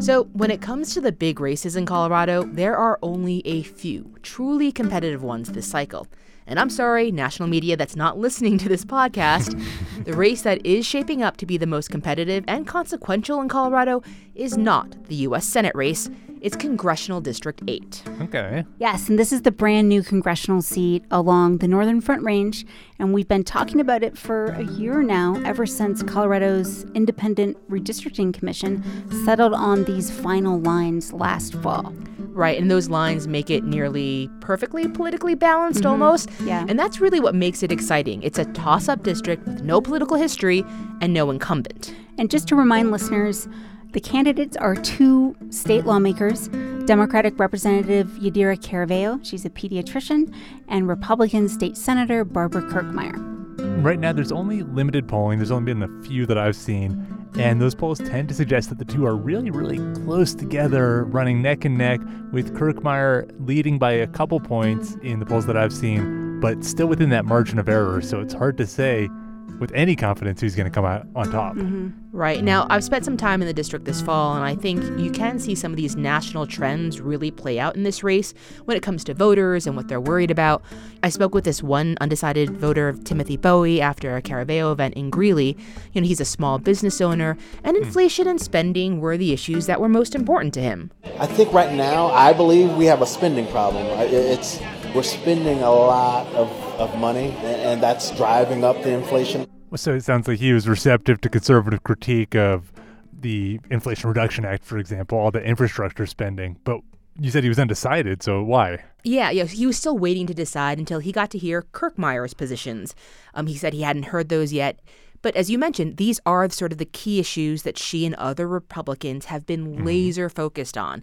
So, 0.00 0.24
when 0.32 0.50
it 0.50 0.60
comes 0.60 0.94
to 0.94 1.00
the 1.00 1.10
big 1.10 1.40
races 1.40 1.74
in 1.74 1.86
Colorado, 1.86 2.44
there 2.44 2.76
are 2.76 2.98
only 3.02 3.44
a 3.46 3.62
few 3.62 4.14
truly 4.22 4.70
competitive 4.70 5.22
ones 5.22 5.50
this 5.50 5.66
cycle. 5.66 6.06
And 6.46 6.58
I'm 6.58 6.70
sorry, 6.70 7.10
national 7.10 7.48
media 7.48 7.76
that's 7.76 7.96
not 7.96 8.18
listening 8.26 8.58
to 8.58 8.68
this 8.68 8.84
podcast, 8.84 9.60
the 10.04 10.12
race 10.12 10.42
that 10.42 10.64
is 10.64 10.86
shaping 10.86 11.22
up 11.22 11.36
to 11.38 11.46
be 11.46 11.56
the 11.56 11.66
most 11.66 11.90
competitive 11.90 12.44
and 12.46 12.66
consequential 12.66 13.40
in 13.40 13.48
Colorado 13.48 14.02
is 14.34 14.56
not 14.56 15.04
the 15.08 15.16
U.S. 15.16 15.46
Senate 15.46 15.74
race. 15.74 16.10
It's 16.40 16.56
Congressional 16.56 17.20
District 17.20 17.62
8. 17.66 18.02
Okay. 18.22 18.64
Yes, 18.78 19.08
and 19.08 19.18
this 19.18 19.32
is 19.32 19.42
the 19.42 19.50
brand 19.50 19.88
new 19.88 20.02
congressional 20.02 20.62
seat 20.62 21.04
along 21.10 21.58
the 21.58 21.68
Northern 21.68 22.00
Front 22.00 22.22
Range, 22.22 22.64
and 22.98 23.12
we've 23.12 23.28
been 23.28 23.44
talking 23.44 23.80
about 23.80 24.02
it 24.02 24.16
for 24.16 24.46
a 24.46 24.62
year 24.62 25.02
now, 25.02 25.40
ever 25.44 25.66
since 25.66 26.02
Colorado's 26.02 26.84
Independent 26.94 27.56
Redistricting 27.70 28.32
Commission 28.32 28.84
settled 29.24 29.54
on 29.54 29.84
these 29.84 30.10
final 30.10 30.60
lines 30.60 31.12
last 31.12 31.54
fall. 31.54 31.92
Right, 32.30 32.60
and 32.60 32.70
those 32.70 32.88
lines 32.88 33.26
make 33.26 33.50
it 33.50 33.64
nearly 33.64 34.30
perfectly 34.40 34.86
politically 34.86 35.34
balanced 35.34 35.82
Mhm. 35.82 35.90
almost. 35.90 36.30
Yeah. 36.44 36.64
And 36.68 36.78
that's 36.78 37.00
really 37.00 37.18
what 37.18 37.34
makes 37.34 37.64
it 37.64 37.72
exciting. 37.72 38.22
It's 38.22 38.38
a 38.38 38.44
toss 38.44 38.88
up 38.88 39.02
district 39.02 39.44
with 39.44 39.62
no 39.64 39.80
political 39.80 40.16
history 40.16 40.64
and 41.00 41.12
no 41.12 41.30
incumbent. 41.30 41.92
And 42.16 42.30
just 42.30 42.46
to 42.48 42.56
remind 42.56 42.92
listeners, 42.92 43.48
the 43.92 44.00
candidates 44.00 44.56
are 44.56 44.74
two 44.74 45.36
state 45.50 45.84
lawmakers 45.86 46.48
Democratic 46.86 47.38
Representative 47.38 48.06
Yadira 48.20 48.58
Caraveo, 48.58 49.22
she's 49.22 49.44
a 49.44 49.50
pediatrician, 49.50 50.34
and 50.68 50.88
Republican 50.88 51.48
State 51.48 51.76
Senator 51.76 52.24
Barbara 52.24 52.62
Kirkmeyer. 52.62 53.38
Right 53.82 53.98
now, 53.98 54.12
there's 54.12 54.32
only 54.32 54.62
limited 54.62 55.06
polling. 55.06 55.38
There's 55.38 55.50
only 55.50 55.74
been 55.74 55.82
a 55.82 56.02
few 56.02 56.26
that 56.26 56.38
I've 56.38 56.56
seen. 56.56 57.28
And 57.38 57.60
those 57.60 57.74
polls 57.74 57.98
tend 57.98 58.28
to 58.28 58.34
suggest 58.34 58.70
that 58.70 58.78
the 58.78 58.84
two 58.84 59.04
are 59.04 59.16
really, 59.16 59.50
really 59.50 59.78
close 60.02 60.34
together, 60.34 61.04
running 61.04 61.42
neck 61.42 61.64
and 61.64 61.76
neck, 61.76 62.00
with 62.32 62.54
Kirkmeyer 62.54 63.30
leading 63.46 63.78
by 63.78 63.92
a 63.92 64.06
couple 64.06 64.40
points 64.40 64.96
in 65.02 65.20
the 65.20 65.26
polls 65.26 65.46
that 65.46 65.56
I've 65.56 65.72
seen, 65.72 66.40
but 66.40 66.64
still 66.64 66.86
within 66.86 67.10
that 67.10 67.24
margin 67.24 67.58
of 67.58 67.68
error. 67.68 68.00
So 68.00 68.20
it's 68.20 68.34
hard 68.34 68.56
to 68.58 68.66
say 68.66 69.10
with 69.58 69.72
any 69.74 69.96
confidence 69.96 70.40
who's 70.40 70.54
going 70.54 70.66
to 70.66 70.70
come 70.70 70.84
out 70.84 71.06
on 71.14 71.30
top. 71.30 71.54
Mm-hmm. 71.54 71.90
Right. 72.12 72.42
Now, 72.42 72.66
I've 72.70 72.84
spent 72.84 73.04
some 73.04 73.16
time 73.16 73.42
in 73.42 73.46
the 73.46 73.54
district 73.54 73.84
this 73.84 74.00
fall, 74.00 74.34
and 74.34 74.44
I 74.44 74.54
think 74.54 74.82
you 74.98 75.10
can 75.10 75.38
see 75.38 75.54
some 75.54 75.72
of 75.72 75.76
these 75.76 75.94
national 75.94 76.46
trends 76.46 77.00
really 77.00 77.30
play 77.30 77.58
out 77.58 77.76
in 77.76 77.82
this 77.82 78.02
race 78.02 78.34
when 78.64 78.76
it 78.76 78.82
comes 78.82 79.04
to 79.04 79.14
voters 79.14 79.66
and 79.66 79.76
what 79.76 79.88
they're 79.88 80.00
worried 80.00 80.30
about. 80.30 80.62
I 81.02 81.10
spoke 81.10 81.34
with 81.34 81.44
this 81.44 81.62
one 81.62 81.96
undecided 82.00 82.50
voter, 82.56 82.88
of 82.88 83.04
Timothy 83.04 83.36
Bowie, 83.36 83.80
after 83.80 84.16
a 84.16 84.22
Caraveo 84.22 84.72
event 84.72 84.94
in 84.94 85.10
Greeley. 85.10 85.56
You 85.92 86.00
know, 86.00 86.06
he's 86.06 86.20
a 86.20 86.24
small 86.24 86.58
business 86.58 87.00
owner, 87.00 87.36
and 87.62 87.76
hmm. 87.76 87.82
inflation 87.82 88.26
and 88.26 88.40
spending 88.40 89.00
were 89.00 89.16
the 89.16 89.32
issues 89.32 89.66
that 89.66 89.80
were 89.80 89.88
most 89.88 90.14
important 90.14 90.54
to 90.54 90.60
him. 90.60 90.90
I 91.18 91.26
think 91.26 91.52
right 91.52 91.72
now, 91.72 92.06
I 92.08 92.32
believe 92.32 92.72
we 92.72 92.86
have 92.86 93.02
a 93.02 93.06
spending 93.06 93.46
problem. 93.48 93.86
It's 93.86 94.60
we're 94.94 95.02
spending 95.02 95.62
a 95.62 95.70
lot 95.70 96.26
of, 96.34 96.50
of 96.80 96.98
money, 96.98 97.30
and, 97.30 97.60
and 97.60 97.82
that's 97.82 98.10
driving 98.16 98.64
up 98.64 98.82
the 98.82 98.90
inflation. 98.90 99.46
So 99.76 99.94
it 99.94 100.04
sounds 100.04 100.26
like 100.26 100.38
he 100.38 100.52
was 100.52 100.66
receptive 100.68 101.20
to 101.20 101.28
conservative 101.28 101.82
critique 101.82 102.34
of 102.34 102.72
the 103.12 103.60
Inflation 103.70 104.08
Reduction 104.08 104.44
Act, 104.44 104.64
for 104.64 104.78
example, 104.78 105.18
all 105.18 105.30
the 105.30 105.42
infrastructure 105.42 106.06
spending. 106.06 106.58
But 106.64 106.80
you 107.20 107.30
said 107.30 107.42
he 107.42 107.48
was 107.48 107.58
undecided, 107.58 108.22
so 108.22 108.42
why? 108.42 108.84
Yeah, 109.04 109.30
yeah, 109.30 109.44
he 109.44 109.66
was 109.66 109.76
still 109.76 109.98
waiting 109.98 110.26
to 110.26 110.34
decide 110.34 110.78
until 110.78 111.00
he 111.00 111.12
got 111.12 111.30
to 111.32 111.38
hear 111.38 111.62
Kirkmeyer's 111.72 112.34
positions. 112.34 112.94
Um, 113.34 113.46
he 113.46 113.56
said 113.56 113.72
he 113.72 113.82
hadn't 113.82 114.04
heard 114.04 114.28
those 114.28 114.52
yet. 114.52 114.80
But 115.20 115.34
as 115.34 115.50
you 115.50 115.58
mentioned, 115.58 115.96
these 115.96 116.20
are 116.24 116.48
sort 116.48 116.72
of 116.72 116.78
the 116.78 116.84
key 116.84 117.18
issues 117.18 117.64
that 117.64 117.76
she 117.76 118.06
and 118.06 118.14
other 118.14 118.46
Republicans 118.46 119.26
have 119.26 119.46
been 119.46 119.66
mm-hmm. 119.66 119.84
laser 119.84 120.28
focused 120.28 120.78
on. 120.78 121.02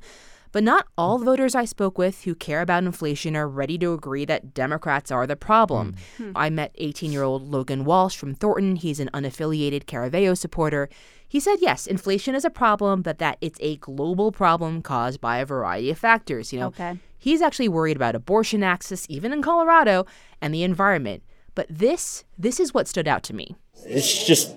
But 0.55 0.63
not 0.63 0.87
all 0.97 1.17
voters 1.17 1.53
I 1.53 1.65
spoke 1.65 1.97
with 1.97 2.23
who 2.23 2.33
care 2.33 2.61
about 2.61 2.85
inflation 2.85 3.35
are 3.35 3.45
ready 3.45 3.77
to 3.79 3.91
agree 3.91 4.23
that 4.23 4.53
Democrats 4.53 5.11
are 5.11 5.27
the 5.27 5.35
problem. 5.35 5.95
Mm. 6.17 6.31
I 6.33 6.49
met 6.49 6.71
18 6.75 7.11
year 7.11 7.23
old 7.23 7.51
Logan 7.51 7.83
Walsh 7.83 8.15
from 8.15 8.33
Thornton. 8.33 8.77
He's 8.77 9.01
an 9.01 9.09
unaffiliated 9.13 9.83
Caraveo 9.83 10.37
supporter. 10.37 10.87
He 11.27 11.41
said, 11.41 11.57
yes, 11.59 11.85
inflation 11.85 12.35
is 12.35 12.45
a 12.45 12.49
problem, 12.49 13.01
but 13.01 13.17
that 13.17 13.37
it's 13.41 13.59
a 13.59 13.75
global 13.75 14.31
problem 14.31 14.81
caused 14.81 15.19
by 15.19 15.39
a 15.39 15.45
variety 15.45 15.89
of 15.89 15.99
factors. 15.99 16.53
You 16.53 16.61
know, 16.61 16.67
okay. 16.67 16.99
he's 17.17 17.41
actually 17.41 17.67
worried 17.67 17.97
about 17.97 18.15
abortion 18.15 18.63
access, 18.63 19.05
even 19.09 19.33
in 19.33 19.41
Colorado, 19.41 20.05
and 20.39 20.53
the 20.53 20.63
environment. 20.63 21.21
But 21.53 21.67
this, 21.69 22.23
this 22.37 22.61
is 22.61 22.73
what 22.73 22.87
stood 22.87 23.09
out 23.09 23.23
to 23.23 23.35
me. 23.35 23.57
It's 23.85 24.25
just 24.25 24.55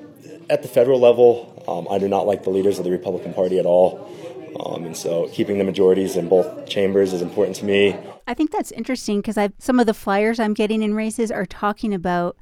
at 0.48 0.62
the 0.62 0.68
federal 0.68 1.00
level, 1.00 1.64
um, 1.66 1.92
I 1.92 1.98
do 1.98 2.06
not 2.06 2.24
like 2.24 2.44
the 2.44 2.50
leaders 2.50 2.78
of 2.78 2.84
the 2.84 2.92
Republican 2.92 3.34
Party 3.34 3.58
at 3.58 3.66
all. 3.66 4.08
Um, 4.58 4.84
and 4.84 4.96
so 4.96 5.28
keeping 5.28 5.58
the 5.58 5.64
majorities 5.64 6.16
in 6.16 6.28
both 6.28 6.68
chambers 6.68 7.12
is 7.12 7.22
important 7.22 7.56
to 7.56 7.64
me. 7.64 7.96
I 8.26 8.34
think 8.34 8.50
that's 8.50 8.72
interesting 8.72 9.20
because 9.20 9.38
some 9.58 9.80
of 9.80 9.86
the 9.86 9.94
flyers 9.94 10.38
I'm 10.38 10.54
getting 10.54 10.82
in 10.82 10.94
races 10.94 11.30
are 11.30 11.46
talking 11.46 11.94
about 11.94 12.36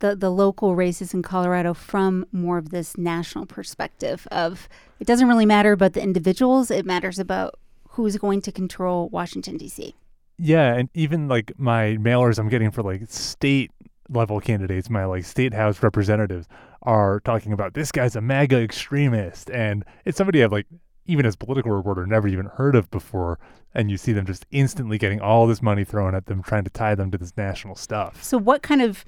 the, 0.00 0.14
the 0.14 0.30
local 0.30 0.76
races 0.76 1.12
in 1.12 1.22
Colorado 1.22 1.74
from 1.74 2.24
more 2.32 2.58
of 2.58 2.70
this 2.70 2.96
national 2.96 3.46
perspective 3.46 4.28
of 4.30 4.68
it 5.00 5.06
doesn't 5.06 5.28
really 5.28 5.46
matter 5.46 5.72
about 5.72 5.92
the 5.94 6.02
individuals, 6.02 6.70
it 6.70 6.86
matters 6.86 7.18
about 7.18 7.58
who's 7.90 8.16
going 8.16 8.40
to 8.42 8.52
control 8.52 9.08
Washington, 9.08 9.56
D.C. 9.56 9.94
Yeah, 10.38 10.74
and 10.74 10.88
even 10.94 11.26
like 11.26 11.52
my 11.58 11.96
mailers 12.00 12.38
I'm 12.38 12.48
getting 12.48 12.70
for 12.70 12.82
like 12.82 13.02
state 13.08 13.72
level 14.08 14.40
candidates, 14.40 14.88
my 14.88 15.04
like 15.04 15.24
state 15.24 15.52
house 15.52 15.82
representatives 15.82 16.46
are 16.82 17.20
talking 17.20 17.52
about 17.52 17.74
this 17.74 17.90
guy's 17.90 18.14
a 18.14 18.20
MAGA 18.20 18.60
extremist, 18.60 19.50
and 19.50 19.84
it's 20.04 20.16
somebody 20.16 20.44
I've 20.44 20.52
like 20.52 20.66
even 21.08 21.26
as 21.26 21.34
political 21.34 21.72
reporter 21.72 22.06
never 22.06 22.28
even 22.28 22.46
heard 22.46 22.76
of 22.76 22.90
before 22.90 23.38
and 23.74 23.90
you 23.90 23.96
see 23.96 24.12
them 24.12 24.24
just 24.24 24.46
instantly 24.50 24.96
getting 24.96 25.20
all 25.20 25.46
this 25.46 25.60
money 25.60 25.84
thrown 25.84 26.14
at 26.14 26.26
them 26.26 26.42
trying 26.42 26.64
to 26.64 26.70
tie 26.70 26.94
them 26.94 27.10
to 27.10 27.18
this 27.18 27.36
national 27.36 27.74
stuff. 27.74 28.22
So 28.22 28.38
what 28.38 28.62
kind 28.62 28.80
of 28.80 29.04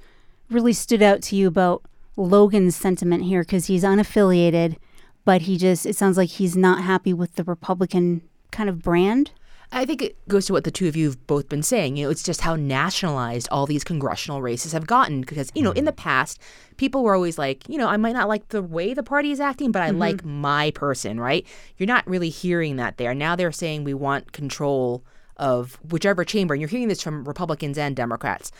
really 0.49 0.73
stood 0.73 1.01
out 1.01 1.21
to 1.23 1.35
you 1.35 1.47
about 1.47 1.83
logan's 2.17 2.75
sentiment 2.75 3.23
here? 3.23 3.41
Because 3.41 3.67
he's 3.67 3.83
unaffiliated 3.83 4.75
but 5.25 5.43
he 5.43 5.57
just 5.57 5.85
it 5.85 5.95
sounds 5.95 6.17
like 6.17 6.29
he's 6.29 6.55
not 6.55 6.83
happy 6.83 7.13
with 7.13 7.35
the 7.35 7.43
republican 7.43 8.21
kind 8.51 8.69
of 8.69 8.81
brand 8.81 9.31
I 9.73 9.85
think 9.85 10.01
it 10.01 10.17
goes 10.27 10.45
to 10.47 10.53
what 10.53 10.65
the 10.65 10.71
two 10.71 10.87
of 10.87 10.97
you 10.97 11.05
have 11.07 11.27
both 11.27 11.47
been 11.47 11.63
saying. 11.63 11.95
You 11.95 12.05
know, 12.05 12.11
it's 12.11 12.23
just 12.23 12.41
how 12.41 12.55
nationalized 12.57 13.47
all 13.51 13.65
these 13.65 13.85
congressional 13.85 14.41
races 14.41 14.73
have 14.73 14.85
gotten. 14.85 15.21
Because, 15.21 15.49
you 15.55 15.63
know, 15.63 15.71
in 15.71 15.85
the 15.85 15.93
past, 15.93 16.41
people 16.75 17.03
were 17.03 17.15
always 17.15 17.37
like, 17.37 17.67
you 17.69 17.77
know, 17.77 17.87
I 17.87 17.95
might 17.95 18.13
not 18.13 18.27
like 18.27 18.49
the 18.49 18.61
way 18.61 18.93
the 18.93 19.03
party 19.03 19.31
is 19.31 19.39
acting, 19.39 19.71
but 19.71 19.81
I 19.81 19.89
mm-hmm. 19.89 19.99
like 19.99 20.25
my 20.25 20.71
person, 20.71 21.19
right? 21.19 21.47
You're 21.77 21.87
not 21.87 22.05
really 22.05 22.29
hearing 22.29 22.75
that 22.75 22.97
there. 22.97 23.13
Now 23.13 23.35
they're 23.35 23.51
saying 23.53 23.83
we 23.83 23.93
want 23.93 24.33
control 24.33 25.03
of 25.37 25.79
whichever 25.89 26.25
chamber. 26.25 26.53
And 26.53 26.61
you're 26.61 26.69
hearing 26.69 26.89
this 26.89 27.01
from 27.01 27.23
Republicans 27.25 27.77
and 27.77 27.95
Democrats. 27.95 28.51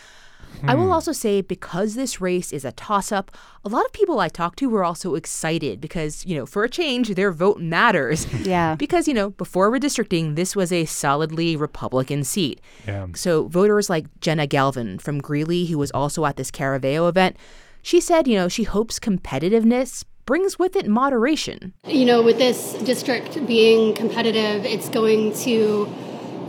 Hmm. 0.61 0.69
I 0.69 0.75
will 0.75 0.85
hmm. 0.85 0.91
also 0.91 1.11
say 1.11 1.41
because 1.41 1.95
this 1.95 2.19
race 2.19 2.51
is 2.51 2.65
a 2.65 2.71
toss 2.73 3.11
up, 3.11 3.31
a 3.63 3.69
lot 3.69 3.85
of 3.85 3.93
people 3.93 4.19
I 4.19 4.27
talked 4.27 4.59
to 4.59 4.69
were 4.69 4.83
also 4.83 5.15
excited 5.15 5.79
because, 5.79 6.25
you 6.25 6.35
know, 6.35 6.45
for 6.45 6.63
a 6.63 6.69
change, 6.69 7.09
their 7.09 7.31
vote 7.31 7.59
matters. 7.59 8.27
Yeah. 8.41 8.75
because, 8.75 9.07
you 9.07 9.13
know, 9.13 9.29
before 9.31 9.71
redistricting, 9.71 10.35
this 10.35 10.55
was 10.55 10.71
a 10.71 10.85
solidly 10.85 11.55
Republican 11.55 12.23
seat. 12.23 12.59
Yeah. 12.87 13.07
So 13.13 13.47
voters 13.47 13.89
like 13.89 14.07
Jenna 14.19 14.47
Galvin 14.47 14.97
from 14.97 15.19
Greeley, 15.19 15.67
who 15.67 15.77
was 15.77 15.91
also 15.91 16.25
at 16.25 16.37
this 16.37 16.49
Caraveo 16.49 17.07
event, 17.07 17.37
she 17.83 18.01
said, 18.01 18.27
you 18.27 18.35
know, 18.35 18.47
she 18.47 18.63
hopes 18.63 18.99
competitiveness 18.99 20.03
brings 20.25 20.57
with 20.57 20.75
it 20.75 20.87
moderation. 20.87 21.73
You 21.85 22.05
know, 22.05 22.21
with 22.21 22.37
this 22.37 22.73
district 22.83 23.45
being 23.45 23.93
competitive, 23.93 24.65
it's 24.65 24.89
going 24.89 25.33
to 25.43 25.91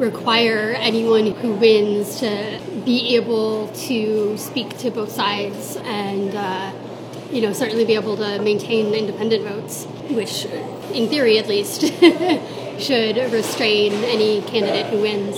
require 0.03 0.73
anyone 0.73 1.27
who 1.27 1.55
wins 1.55 2.21
to 2.21 2.61
be 2.85 3.15
able 3.17 3.69
to 3.69 4.37
speak 4.37 4.77
to 4.79 4.91
both 4.91 5.11
sides 5.11 5.77
and, 5.83 6.35
uh, 6.35 6.73
you 7.31 7.41
know, 7.41 7.53
certainly 7.53 7.85
be 7.85 7.95
able 7.95 8.17
to 8.17 8.43
maintain 8.43 8.93
independent 8.93 9.45
votes, 9.45 9.85
which, 10.11 10.45
in 10.93 11.09
theory 11.09 11.39
at 11.39 11.49
least, 11.49 11.81
should 12.79 13.17
restrain 13.33 13.93
any 14.05 14.43
candidate 14.43 14.87
who 14.87 15.01
wins. 15.01 15.37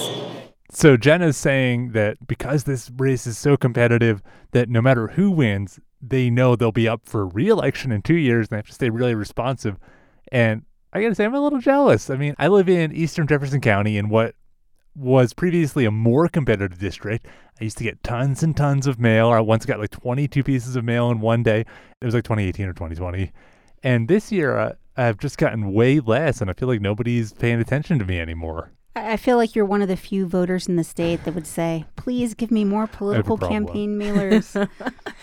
So 0.71 0.97
Jenna's 0.97 1.37
saying 1.37 1.92
that 1.92 2.26
because 2.26 2.64
this 2.64 2.90
race 2.97 3.26
is 3.28 3.38
so 3.38 3.56
competitive 3.56 4.23
that 4.50 4.68
no 4.68 4.83
matter 4.83 5.09
who 5.09 5.30
wins, 5.30 5.78
they 6.02 6.30
know 6.30 6.56
they'll 6.56 6.73
be 6.73 6.88
up 6.88 7.02
for 7.04 7.26
re-election 7.26 7.92
in 7.92 8.02
two 8.02 8.16
years 8.16 8.47
and 8.47 8.50
they 8.50 8.56
have 8.56 8.66
to 8.66 8.73
stay 8.73 8.90
really 8.90 9.14
responsive. 9.14 9.78
And 10.33 10.64
I 10.92 11.02
gotta 11.02 11.14
say, 11.14 11.25
I'm 11.25 11.35
a 11.35 11.40
little 11.40 11.61
jealous. 11.61 12.11
I 12.11 12.16
mean, 12.16 12.35
I 12.38 12.49
live 12.49 12.68
in 12.68 12.92
Eastern 12.92 13.26
Jefferson 13.26 13.61
County 13.61 13.97
in 13.97 14.09
what 14.09 14.35
was 14.97 15.33
previously 15.33 15.85
a 15.85 15.91
more 15.91 16.29
competitive 16.29 16.79
district. 16.79 17.27
I 17.61 17.65
used 17.65 17.79
to 17.79 17.85
get 17.85 18.03
tons 18.03 18.43
and 18.43 18.57
tons 18.57 18.87
of 18.87 18.99
mail. 18.99 19.31
I 19.31 19.41
once 19.41 19.65
got 19.65 19.79
like 19.79 19.91
22 19.91 20.43
pieces 20.43 20.77
of 20.77 20.85
mail 20.85 21.11
in 21.11 21.21
one 21.21 21.43
day. 21.43 21.61
It 22.01 22.05
was 22.05 22.15
like 22.15 22.25
2018 22.25 22.67
or 22.67 22.73
2020. 22.73 23.33
And 23.83 24.09
this 24.09 24.33
year, 24.33 24.57
uh, 24.57 24.73
I've 24.97 25.19
just 25.19 25.39
gotten 25.39 25.73
way 25.73 26.01
less, 26.01 26.41
and 26.41 26.49
I 26.49 26.55
feel 26.55 26.69
like 26.69 26.81
nobody's 26.81 27.33
paying 27.33 27.61
attention 27.61 27.99
to 27.99 28.05
me 28.05 28.19
anymore. 28.19 28.71
I 28.97 29.17
feel 29.17 29.37
like 29.37 29.57
you're 29.57 29.65
one 29.65 29.83
of 29.83 29.89
the 29.89 29.97
few 29.97 30.27
voters 30.27 30.69
in 30.69 30.77
the 30.77 30.85
state 30.85 31.25
that 31.25 31.35
would 31.35 31.49
say, 31.49 31.85
please 31.97 32.35
give 32.35 32.53
me 32.53 32.65
more 32.65 32.87
political 32.87 33.37
campaign 33.37 33.99
mailers. 33.99 34.55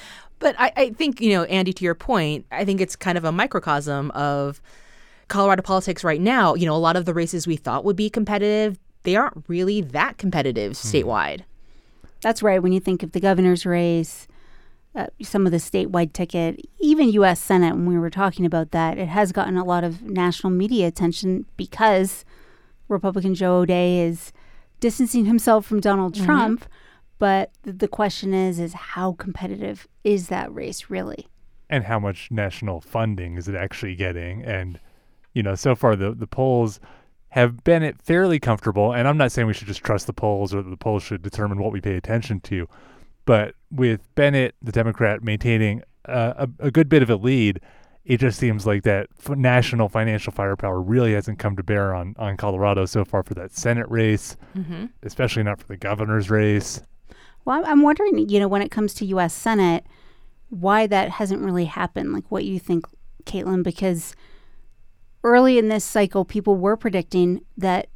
but 0.40 0.56
I, 0.60 0.74
I 0.76 0.90
think, 0.92 1.22
you 1.22 1.32
know, 1.32 1.44
Andy, 1.44 1.72
to 1.72 1.84
your 1.84 1.96
point, 1.96 2.46
I 2.52 2.66
think 2.66 2.82
it's 2.82 2.98
kind 2.98 3.18
of 3.18 3.24
a 3.24 3.32
microcosm 3.32 4.12
of 4.12 4.62
Colorado 5.30 5.62
politics 5.62 6.04
right 6.04 6.20
now. 6.20 6.54
You 6.54 6.66
know, 6.66 6.76
a 6.76 6.78
lot 6.78 6.98
of 6.98 7.06
the 7.06 7.14
races 7.14 7.48
we 7.48 7.56
thought 7.56 7.86
would 7.86 7.96
be 7.96 8.10
competitive 8.10 8.78
they 9.04 9.16
aren't 9.16 9.44
really 9.48 9.82
that 9.82 10.18
competitive 10.18 10.74
hmm. 10.74 10.88
statewide. 10.88 11.42
That's 12.22 12.44
right. 12.44 12.62
When 12.62 12.72
you 12.72 12.80
think 12.80 13.04
of 13.04 13.14
the 13.14 13.20
governor's 13.20 13.66
race, 13.66 14.28
uh, 14.94 15.08
some 15.22 15.46
of 15.46 15.52
the 15.52 15.58
statewide 15.58 16.14
ticket, 16.14 16.60
even 16.80 17.10
U.S. 17.14 17.40
Senate, 17.40 17.74
when 17.74 17.88
we 17.88 17.98
were 17.98 18.10
talking 18.10 18.46
about 18.46 18.72
that, 18.72 18.98
it 18.98 19.08
has 19.08 19.32
gotten 19.32 19.58
a 19.58 19.64
lot 19.64 19.84
of 19.84 20.02
national 20.04 20.52
media 20.52 20.88
attention 20.88 21.46
because 21.58 22.26
Republican 22.90 23.34
Joe 23.34 23.60
O'Dea 23.60 24.02
is 24.02 24.32
distancing 24.80 25.26
himself 25.26 25.66
from 25.66 25.80
Donald 25.80 26.14
mm-hmm. 26.14 26.26
Trump. 26.26 26.66
But 27.20 27.52
the 27.64 27.88
question 27.88 28.34
is, 28.34 28.60
is 28.60 28.74
how 28.74 29.14
competitive 29.14 29.88
is 30.04 30.28
that 30.28 30.54
race 30.54 30.90
really? 30.90 31.28
And 31.70 31.86
how 31.86 32.00
much 32.00 32.30
national 32.32 32.82
funding 32.82 33.38
is 33.38 33.48
it 33.48 33.56
actually 33.56 33.96
getting? 33.96 34.44
And 34.44 34.80
you 35.34 35.42
know, 35.42 35.56
so 35.56 35.76
far 35.76 35.96
the 35.96 36.12
the 36.12 36.28
polls 36.28 36.80
have 37.32 37.64
been 37.64 37.94
fairly 38.04 38.40
comfortable. 38.40 38.94
And 38.94 39.08
I'm 39.08 39.18
not 39.18 39.32
saying 39.32 39.48
we 39.48 39.54
should 39.54 39.68
just 39.68 39.84
trust 39.84 40.06
the 40.06 40.14
polls 40.14 40.54
or 40.54 40.62
that 40.62 40.70
the 40.70 40.78
polls 40.78 41.02
should 41.02 41.22
determine 41.22 41.60
what 41.60 41.72
we 41.72 41.80
pay 41.80 41.96
attention 41.96 42.42
to. 42.42 42.68
But 43.26 43.56
with 43.70 44.02
Bennet, 44.16 44.56
the 44.62 44.74
Democrat, 44.74 45.24
maintaining 45.24 45.82
a, 46.06 46.50
a, 46.60 46.72
good 46.72 46.90
bit 46.90 47.02
of 47.02 47.10
a 47.10 47.16
lead, 47.16 47.62
it 48.04 48.18
just 48.18 48.38
seems 48.38 48.66
like 48.66 48.84
that 48.84 49.08
national 49.30 49.88
financial 49.88 50.34
firepower 50.34 50.82
really 50.82 51.14
hasn't 51.14 51.40
come 51.40 51.56
to 51.56 51.64
bear 51.64 51.96
on, 51.96 52.16
on 52.20 52.36
Colorado 52.36 52.86
so 52.86 53.06
far 53.06 53.24
for 53.24 53.34
that 53.36 53.56
Senate 53.56 53.90
race, 53.90 54.36
mm-hmm. 54.56 54.88
especially 55.04 55.44
not 55.44 55.60
for 55.60 55.68
the 55.68 55.78
governor's 55.78 56.30
race. 56.30 56.82
Well, 57.46 57.64
I'm 57.66 57.82
wondering, 57.82 58.28
you 58.28 58.42
know, 58.42 58.50
when 58.50 58.62
it 58.62 58.72
comes 58.72 58.94
to 58.96 59.06
U.S. 59.06 59.34
Senate, 59.34 59.86
why 60.50 60.86
that 60.86 61.12
hasn't 61.12 61.42
really 61.42 61.66
happened. 61.66 62.12
Like 62.12 62.30
what 62.30 62.44
you 62.44 62.60
think, 62.60 62.86
Caitlyn, 63.24 63.64
because– 63.64 64.16
early 65.24 65.58
in 65.58 65.70
this 65.70 65.84
cycle, 65.84 66.26
people 66.26 66.56
were 66.56 66.78
predicting 66.78 67.42
that 67.58 67.88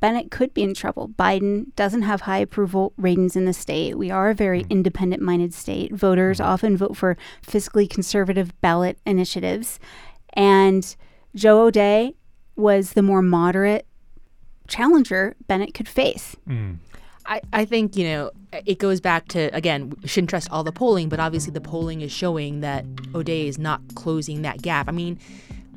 Bennet 0.00 0.30
could 0.30 0.54
be 0.54 0.62
in 0.62 0.74
trouble. 0.74 1.08
Biden 1.08 1.74
doesn't 1.74 2.02
have 2.02 2.22
high 2.22 2.38
approval 2.38 2.92
ratings 2.96 3.34
in 3.34 3.46
the 3.46 3.52
state. 3.52 3.98
We 3.98 4.10
are 4.10 4.30
a 4.30 4.34
very 4.34 4.62
mm. 4.62 4.70
independent 4.70 5.22
minded 5.22 5.52
state. 5.52 5.92
Voters 5.92 6.38
mm-hmm. 6.38 6.48
often 6.48 6.76
vote 6.76 6.96
for 6.96 7.16
fiscally 7.44 7.90
conservative 7.90 8.58
ballot 8.60 8.98
initiatives. 9.04 9.80
And 10.34 10.94
Joe 11.34 11.66
O'Dea 11.66 12.14
was 12.54 12.92
the 12.92 13.02
more 13.02 13.22
moderate 13.22 13.86
challenger 14.68 15.34
Bennet 15.48 15.74
could 15.74 15.88
face. 15.88 16.36
Mm. 16.48 16.78
I, 17.26 17.40
I 17.52 17.64
think, 17.64 17.96
you 17.96 18.04
know, 18.04 18.30
it 18.64 18.78
goes 18.78 19.00
back 19.00 19.28
to, 19.28 19.54
again, 19.54 19.92
we 20.00 20.08
shouldn't 20.08 20.30
trust 20.30 20.48
all 20.50 20.64
the 20.64 20.72
polling, 20.72 21.08
but 21.08 21.20
obviously 21.20 21.52
the 21.52 21.60
polling 21.60 22.00
is 22.00 22.10
showing 22.10 22.60
that 22.60 22.86
O'Dea 23.14 23.48
is 23.48 23.58
not 23.58 23.82
closing 23.96 24.42
that 24.42 24.62
gap. 24.62 24.88
I 24.88 24.92
mean, 24.92 25.18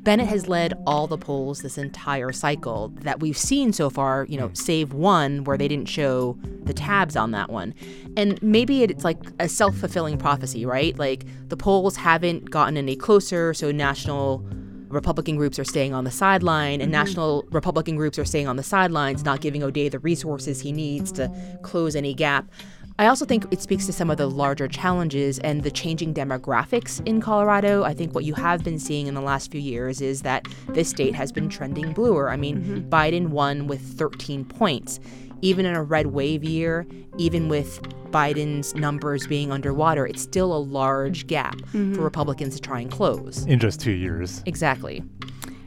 Bennet 0.02 0.26
has 0.26 0.48
led 0.48 0.74
all 0.84 1.06
the 1.06 1.16
polls 1.16 1.62
this 1.62 1.78
entire 1.78 2.32
cycle 2.32 2.88
that 3.02 3.20
we've 3.20 3.38
seen 3.38 3.72
so 3.72 3.88
far, 3.88 4.26
you 4.28 4.36
know, 4.36 4.50
save 4.52 4.92
one 4.92 5.44
where 5.44 5.56
they 5.56 5.68
didn't 5.68 5.88
show 5.88 6.36
the 6.64 6.74
tabs 6.74 7.14
on 7.16 7.30
that 7.30 7.50
one. 7.50 7.72
And 8.16 8.42
maybe 8.42 8.82
it's 8.82 9.04
like 9.04 9.18
a 9.38 9.48
self 9.48 9.76
fulfilling 9.76 10.18
prophecy, 10.18 10.66
right? 10.66 10.98
Like 10.98 11.24
the 11.48 11.56
polls 11.56 11.96
haven't 11.96 12.50
gotten 12.50 12.76
any 12.76 12.96
closer, 12.96 13.54
so 13.54 13.70
national 13.70 14.44
Republican 14.88 15.36
groups 15.36 15.58
are 15.58 15.64
staying 15.64 15.94
on 15.94 16.04
the 16.04 16.10
sideline, 16.10 16.80
and 16.80 16.92
mm-hmm. 16.92 17.04
national 17.04 17.44
Republican 17.50 17.96
groups 17.96 18.18
are 18.18 18.24
staying 18.24 18.46
on 18.46 18.56
the 18.56 18.62
sidelines, 18.62 19.24
not 19.24 19.40
giving 19.40 19.62
O'Dea 19.62 19.88
the 19.88 19.98
resources 20.00 20.60
he 20.60 20.72
needs 20.72 21.10
to 21.12 21.30
close 21.62 21.96
any 21.96 22.12
gap. 22.12 22.50
I 22.98 23.06
also 23.06 23.24
think 23.24 23.46
it 23.50 23.60
speaks 23.60 23.86
to 23.86 23.92
some 23.92 24.10
of 24.10 24.18
the 24.18 24.28
larger 24.28 24.68
challenges 24.68 25.38
and 25.40 25.62
the 25.62 25.70
changing 25.70 26.14
demographics 26.14 27.04
in 27.06 27.20
Colorado. 27.20 27.82
I 27.84 27.94
think 27.94 28.14
what 28.14 28.24
you 28.24 28.34
have 28.34 28.62
been 28.62 28.78
seeing 28.78 29.06
in 29.06 29.14
the 29.14 29.20
last 29.20 29.50
few 29.50 29.60
years 29.60 30.00
is 30.00 30.22
that 30.22 30.46
this 30.68 30.90
state 30.90 31.14
has 31.14 31.32
been 31.32 31.48
trending 31.48 31.92
bluer. 31.92 32.30
I 32.30 32.36
mean, 32.36 32.86
Biden 32.90 33.28
won 33.28 33.66
with 33.66 33.80
13 33.80 34.44
points. 34.44 35.00
Even 35.40 35.66
in 35.66 35.74
a 35.74 35.82
red 35.82 36.08
wave 36.08 36.44
year, 36.44 36.86
even 37.18 37.48
with 37.48 37.80
Biden's 38.12 38.74
numbers 38.76 39.26
being 39.26 39.50
underwater, 39.50 40.06
it's 40.06 40.22
still 40.22 40.54
a 40.54 40.58
large 40.60 41.26
gap 41.26 41.56
Mhm. 41.72 41.96
for 41.96 42.02
Republicans 42.02 42.54
to 42.56 42.60
try 42.60 42.80
and 42.80 42.90
close. 42.90 43.44
In 43.46 43.58
just 43.58 43.80
two 43.80 43.90
years. 43.92 44.42
Exactly. 44.46 45.02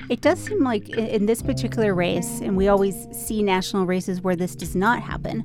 It 0.07 0.21
does 0.21 0.39
seem 0.39 0.63
like 0.63 0.87
in 0.89 1.25
this 1.25 1.41
particular 1.41 1.93
race, 1.95 2.39
and 2.39 2.55
we 2.55 2.67
always 2.67 3.07
see 3.11 3.41
national 3.41 3.87
races 3.87 4.21
where 4.21 4.35
this 4.35 4.55
does 4.55 4.75
not 4.75 5.01
happen, 5.01 5.43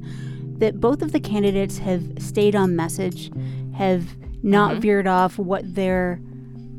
that 0.61 0.81
both 0.81 1.03
of 1.03 1.13
the 1.13 1.21
candidates 1.21 1.79
have 1.79 2.03
stayed 2.19 2.55
on 2.55 2.77
message, 2.77 3.31
have 3.75 4.17
not 4.43 4.77
Mhm. 4.77 4.81
veered 4.81 5.07
off 5.07 5.39
what 5.39 5.75
their 5.75 6.21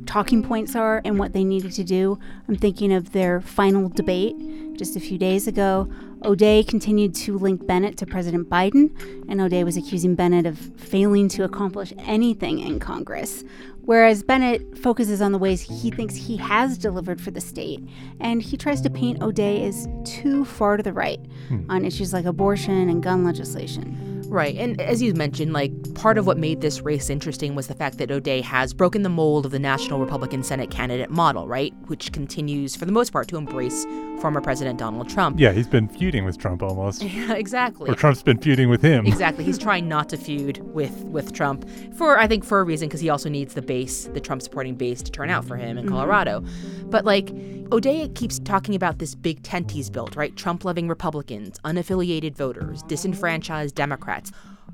talking 0.05 0.43
points 0.43 0.75
are 0.75 1.01
and 1.05 1.19
what 1.19 1.33
they 1.33 1.43
needed 1.43 1.71
to 1.73 1.83
do. 1.83 2.17
I'm 2.47 2.55
thinking 2.55 2.91
of 2.91 3.11
their 3.11 3.39
final 3.41 3.89
debate 3.89 4.35
just 4.77 4.95
a 4.95 5.00
few 5.00 5.17
days 5.17 5.47
ago. 5.47 5.88
O'Dea 6.23 6.63
continued 6.63 7.15
to 7.15 7.38
link 7.38 7.65
Bennet 7.65 7.97
to 7.97 8.05
President 8.05 8.47
Biden, 8.50 8.91
and 9.27 9.41
O'Dea 9.41 9.63
was 9.63 9.75
accusing 9.77 10.13
Bennet 10.15 10.45
of 10.45 10.57
failing 10.57 11.27
to 11.29 11.43
accomplish 11.43 11.93
anything 11.97 12.59
in 12.59 12.79
Congress. 12.79 13.43
Whereas 13.83 14.23
Bennet 14.23 14.77
focuses 14.77 15.21
on 15.21 15.31
the 15.31 15.38
ways 15.38 15.61
he 15.61 15.89
thinks 15.91 16.15
he 16.15 16.38
has 16.38 16.77
delivered 16.77 17.19
for 17.19 17.31
the 17.31 17.41
state, 17.41 17.83
and 18.19 18.41
he 18.41 18.55
tries 18.55 18.79
to 18.81 18.89
paint 18.89 19.21
O'Dea 19.21 19.65
as 19.65 19.88
too 20.05 20.45
far 20.45 20.77
to 20.77 20.83
the 20.83 20.93
right 20.93 21.19
hmm. 21.47 21.69
on 21.69 21.83
issues 21.83 22.13
like 22.13 22.25
abortion 22.25 22.89
and 22.89 23.01
gun 23.01 23.23
legislation. 23.23 24.21
Right. 24.27 24.55
And 24.55 24.79
as 24.79 25.01
you 25.01 25.13
mentioned, 25.13 25.51
like 25.51 25.73
part 26.01 26.17
of 26.17 26.25
what 26.25 26.36
made 26.36 26.62
this 26.62 26.81
race 26.81 27.12
interesting 27.12 27.53
was 27.53 27.67
the 27.67 27.75
fact 27.75 28.00
that 28.00 28.10
O'Dea 28.10 28.41
has 28.41 28.74
broken 28.74 29.03
the 29.03 29.10
mold 29.10 29.46
of 29.46 29.51
the 29.51 29.60
National 29.60 30.00
Republican 30.00 30.41
Senate 30.41 30.72
candidate 30.72 31.12
model, 31.12 31.48
right? 31.48 31.75
Which 31.86 32.12
continues, 32.12 32.75
for 32.75 32.86
the 32.86 32.91
most 32.91 33.13
part, 33.13 33.27
to 33.27 33.38
embrace 33.38 33.86
former 34.20 34.41
President 34.41 34.79
Donald 34.79 35.10
Trump. 35.10 35.39
Yeah, 35.39 35.51
he's 35.51 35.67
been 35.67 35.88
feuding 35.88 36.25
with 36.25 36.39
Trump 36.39 36.63
almost. 36.63 37.03
Yeah, 37.12 37.34
exactly. 37.34 37.88
Or 37.89 37.93
Trump's 37.93 38.24
been 38.24 38.39
feuding 38.39 38.67
with 38.70 38.81
him. 38.81 39.05
Exactly. 39.05 39.43
He's 39.43 39.58
trying 39.60 39.88
not 39.89 40.10
to 40.10 40.17
feud 40.17 40.60
with 40.74 41.03
with 41.05 41.34
Trump 41.34 41.70
for 41.96 42.17
I 42.17 42.25
think 42.25 42.43
for 42.46 42.62
a 42.62 42.63
reason 42.63 42.88
because 42.88 43.01
he 43.01 43.10
also 43.10 43.29
needs 43.29 43.53
the 43.53 43.62
base, 43.62 44.05
the 44.13 44.20
Trump 44.22 44.41
supporting 44.41 44.75
base 44.75 45.01
to 45.03 45.12
turn 45.12 45.29
out 45.29 45.46
for 45.46 45.55
him 45.58 45.77
in 45.77 45.86
Mhm. 45.86 45.89
Colorado. 45.89 46.43
But 46.86 47.05
like 47.05 47.29
O'Dea 47.72 48.08
keeps 48.10 48.39
talking 48.39 48.74
about 48.75 48.98
this 49.00 49.13
big 49.13 49.43
tent 49.43 49.70
he's 49.72 49.89
built, 49.89 50.15
right? 50.15 50.36
Trump 50.36 50.65
loving 50.65 50.88
Republicans, 50.88 51.60
unaffiliated 51.63 52.36
voters, 52.36 52.81
disenfranchised 52.84 53.75
Democrats. 53.75 54.31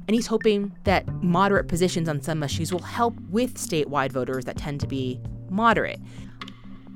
And 0.08 0.16
he's 0.16 0.28
hoping 0.28 0.76
that 0.86 1.06
moderate 1.22 1.68
positions 1.68 2.08
on 2.08 2.22
some 2.22 2.42
issues 2.42 2.72
will 2.72 2.82
help 2.82 3.20
with 3.30 3.56
statewide 3.56 4.12
voters 4.12 4.46
that 4.46 4.58
tend 4.58 4.80
to 4.82 4.88
be 4.88 5.20
moderate. 5.50 6.00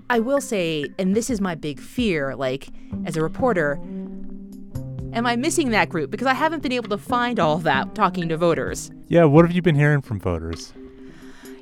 I 0.09 0.19
will 0.19 0.41
say, 0.41 0.85
and 0.97 1.15
this 1.15 1.29
is 1.29 1.39
my 1.39 1.55
big 1.55 1.79
fear, 1.79 2.35
like 2.35 2.69
as 3.05 3.15
a 3.17 3.21
reporter, 3.21 3.79
am 5.13 5.25
I 5.25 5.35
missing 5.35 5.69
that 5.71 5.89
group? 5.89 6.11
Because 6.11 6.27
I 6.27 6.33
haven't 6.33 6.63
been 6.63 6.71
able 6.71 6.89
to 6.89 6.97
find 6.97 7.39
all 7.39 7.57
that 7.59 7.95
talking 7.95 8.29
to 8.29 8.37
voters. 8.37 8.91
Yeah, 9.07 9.25
what 9.25 9.45
have 9.45 9.53
you 9.53 9.61
been 9.61 9.75
hearing 9.75 10.01
from 10.01 10.19
voters? 10.19 10.73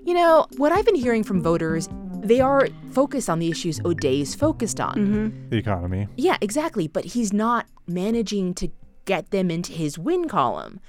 You 0.05 0.13
know, 0.13 0.47
what 0.57 0.71
I've 0.71 0.85
been 0.85 0.95
hearing 0.95 1.23
from 1.23 1.41
voters, 1.41 1.89
they 2.21 2.41
are 2.41 2.67
focused 2.91 3.29
on 3.29 3.39
the 3.39 3.49
issues 3.49 3.79
O'Dea's 3.85 4.33
focused 4.33 4.79
on. 4.79 4.95
Mm-hmm. 4.95 5.49
The 5.49 5.57
economy. 5.57 6.07
Yeah, 6.15 6.37
exactly. 6.41 6.87
But 6.87 7.05
he's 7.05 7.31
not 7.33 7.67
managing 7.87 8.53
to 8.55 8.69
get 9.05 9.31
them 9.31 9.51
into 9.51 9.73
his 9.73 9.97
win 9.99 10.27
column. 10.27 10.79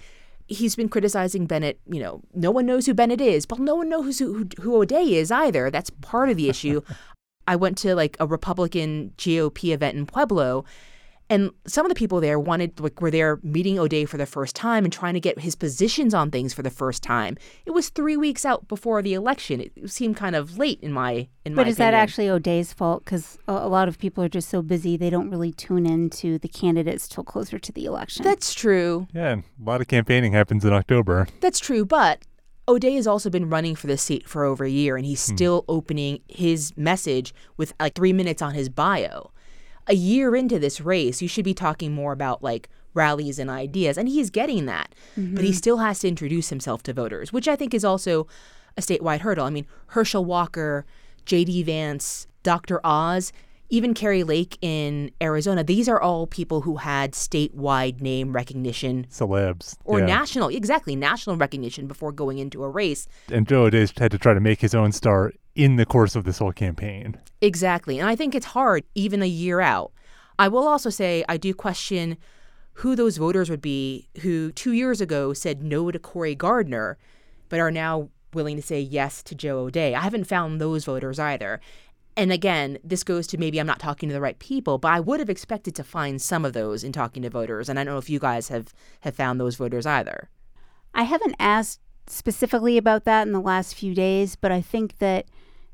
He's 0.51 0.75
been 0.75 0.89
criticizing 0.89 1.47
Bennet. 1.47 1.81
You 1.87 2.01
know, 2.01 2.23
no 2.35 2.51
one 2.51 2.67
knows 2.67 2.87
who 2.87 2.93
Bennet 2.93 3.21
is, 3.21 3.47
but 3.47 3.61
no 3.61 3.77
one 3.77 3.89
knows 3.89 4.19
who, 4.19 4.35
who, 4.35 4.49
who 4.61 4.77
O'Dea 4.77 5.15
is 5.15 5.31
either. 5.31 5.71
That's 5.71 5.91
part 6.03 6.29
of 6.29 6.37
the 6.37 6.49
issue. 6.49 6.83
I 7.47 7.57
went 7.57 7.79
to 7.79 7.95
like 7.95 8.17
a 8.21 8.27
Republican 8.27 9.13
GOP 9.17 9.73
event 9.73 9.97
in 9.97 10.07
Pueblo, 10.07 10.65
and 11.31 11.51
some 11.67 11.87
of 11.87 11.89
the 11.89 11.95
people 11.95 12.21
there 12.21 12.39
wanted 12.39 12.79
like 12.81 13.01
were 13.01 13.11
there 13.11 13.39
meeting 13.43 13.79
O'Dea 13.79 14.05
for 14.05 14.19
the 14.19 14.27
first 14.27 14.55
time 14.55 14.85
and 14.85 14.93
trying 14.93 15.15
to 15.15 15.21
get 15.21 15.39
his 15.39 15.55
positions 15.55 16.13
on 16.13 16.31
things 16.31 16.53
for 16.53 16.63
the 16.63 16.71
first 16.71 17.03
time. 17.03 17.37
It 17.65 17.71
was 17.71 17.89
three 17.89 18.17
weeks 18.19 18.45
out 18.45 18.69
before 18.69 19.01
the 19.01 19.15
election. 19.15 19.61
It 19.61 19.91
seemed 19.91 20.17
kind 20.17 20.37
of 20.37 20.59
late 20.59 20.81
in 20.83 20.93
my 20.93 21.29
in 21.47 21.55
my 21.55 21.63
But 21.63 21.69
is 21.69 21.77
that 21.79 21.95
actually 21.95 22.29
O'Dea's 22.29 22.73
fault? 22.73 23.05
Because 23.05 23.39
a, 23.49 23.53
a 23.53 23.69
lot 23.69 23.89
of 23.89 23.99
people 23.99 24.23
are 24.23 24.29
just 24.29 24.51
so 24.51 24.61
busy 24.61 24.97
they 24.97 25.09
don't 25.11 25.31
really 25.31 25.53
tune 25.53 25.87
in 25.87 26.11
to 26.11 26.39
the 26.39 26.49
candidates 26.49 27.09
till 27.09 27.25
closer 27.25 27.59
to 27.59 27.73
the 27.73 27.85
election. 27.87 28.25
That's 28.25 28.53
true. 28.53 29.07
Yeah, 29.15 29.31
and 29.31 29.45
a 29.65 29.65
lot 29.71 29.81
of 29.81 29.89
campaigning 29.89 30.33
happens 30.33 30.65
in 30.65 30.73
October. 30.73 31.29
That's 31.41 31.61
true, 31.61 31.85
but 31.87 32.19
O'Dea 32.69 32.95
has 32.97 33.07
also 33.07 33.31
been 33.31 33.49
running 33.49 33.75
for 33.75 33.87
this 33.87 34.03
seat 34.03 34.29
for 34.29 34.45
over 34.45 34.65
a 34.65 34.71
year, 34.71 34.97
and 34.97 35.05
he's 35.07 35.25
Hmm. 35.27 35.35
still 35.37 35.65
opening 35.69 36.21
his 36.29 36.77
message 36.77 37.33
with 37.57 37.73
like 37.81 37.95
three 37.95 38.13
minutes 38.13 38.43
on 38.43 38.55
his 38.55 38.69
bio. 38.69 39.31
A 39.91 39.95
year 39.95 40.35
into 40.37 40.59
this 40.59 40.81
race, 40.81 41.21
you 41.21 41.29
should 41.29 41.45
be 41.45 41.53
talking 41.55 41.93
more 41.93 42.13
about 42.13 42.43
like 42.43 42.69
rallies 42.95 43.39
and 43.39 43.51
ideas, 43.51 43.99
and 43.99 44.09
he's 44.09 44.31
getting 44.31 44.67
that. 44.67 44.95
But 45.17 45.43
he 45.45 45.51
Mhm. 45.51 45.55
still 45.57 45.77
has 45.79 45.99
to 46.01 46.09
introduce 46.09 46.49
himself 46.49 46.83
to 46.85 46.93
voters, 46.93 47.33
which 47.33 47.47
I 47.49 47.57
think 47.57 47.75
is 47.75 47.85
also 47.85 48.27
a 48.77 48.81
statewide 48.81 49.21
hurdle. 49.21 49.45
I 49.47 49.51
mean, 49.51 49.67
Herschel 49.89 50.25
Walker, 50.25 50.87
J.D. 51.27 51.65
Vance, 51.65 52.27
Dr. 52.43 52.81
Oz, 52.85 53.33
even 53.71 53.95
Kari 53.95 54.25
Lake 54.25 54.59
in 54.61 55.13
Arizona, 55.23 55.65
these 55.65 55.89
are 55.89 56.01
all 56.01 56.27
people 56.27 56.61
who 56.61 56.77
had 56.77 57.13
statewide 57.13 58.01
name 58.01 58.33
recognition 58.33 59.07
Celebs. 59.11 59.77
or 59.85 60.01
yeah. 60.01 60.07
national, 60.07 60.49
exactly, 60.49 60.97
national 60.97 61.37
recognition 61.37 61.87
before 61.87 62.13
going 62.13 62.39
into 62.39 62.63
a 62.65 62.69
race. 62.69 63.07
And 63.31 63.49
Joe 63.49 63.65
O'Dea 63.65 63.87
had 63.97 64.11
to 64.11 64.19
try 64.19 64.35
to 64.35 64.41
make 64.41 64.61
his 64.61 64.75
own 64.75 64.93
star 64.93 65.33
in 65.55 65.77
the 65.77 65.87
course 65.87 66.17
of 66.17 66.25
this 66.25 66.39
whole 66.39 66.53
campaign. 66.53 67.17
Exactly. 67.41 67.99
And 67.99 68.09
I 68.09 68.17
think 68.17 68.35
it's 68.35 68.47
hard 68.47 68.85
even 68.95 69.23
a 69.23 69.27
year 69.27 69.61
out. 69.61 69.93
I 70.39 70.49
will 70.49 70.67
also 70.67 70.91
say 70.91 71.25
I 71.29 71.37
do 71.37 71.55
question 71.55 72.17
who 72.75 72.97
those 72.97 73.19
voters 73.19 73.51
would 73.51 73.61
be 73.61 74.09
who 74.23 74.53
two 74.53 74.73
years 74.73 75.01
ago 75.01 75.33
said 75.33 75.63
no 75.63 75.91
to 75.91 75.99
Cory 75.99 76.35
Gardner, 76.35 76.99
but 77.49 77.61
are 77.61 77.71
now 77.71 78.09
willing 78.33 78.57
to 78.57 78.63
say 78.63 78.81
yes 78.81 79.23
to 79.25 79.35
Joe 79.35 79.59
O'Dea. 79.59 79.95
I 79.95 80.01
haven't 80.01 80.25
found 80.25 80.61
those 80.61 80.85
voters 80.85 81.19
either. 81.19 81.61
And 82.17 82.33
again, 82.33 82.79
this 82.83 83.05
goes 83.05 83.27
to 83.29 83.39
maybe 83.39 83.59
I'm 83.59 83.67
not 83.67 83.79
talking 83.79 84.09
to 84.09 84.13
the 84.13 84.21
right 84.21 84.39
people, 84.39 84.79
but 84.79 84.93
I 84.93 85.01
would 85.01 85.21
have 85.21 85.31
expected 85.31 85.75
to 85.77 85.85
find 85.85 86.21
some 86.21 86.45
of 86.45 86.53
those 86.53 86.85
in 86.85 86.93
talking 86.93 87.23
to 87.23 87.31
voters. 87.31 87.69
And 87.69 87.79
I 87.79 87.85
don't 87.85 87.95
know 87.95 87.99
if 87.99 88.11
you 88.11 88.19
guys 88.19 88.49
have, 88.49 88.75
have 89.01 89.15
found 89.15 89.41
those 89.41 89.57
voters 89.57 89.87
either. 89.87 90.29
I 90.93 91.05
haven't 91.05 91.37
asked 91.39 91.81
specifically 92.09 92.77
about 92.77 93.05
that 93.05 93.27
in 93.27 93.33
the 93.33 93.41
last 93.41 93.75
few 93.75 93.95
days, 93.95 94.37
but 94.37 94.51
I 94.51 94.61
think 94.61 94.99
that 94.99 95.27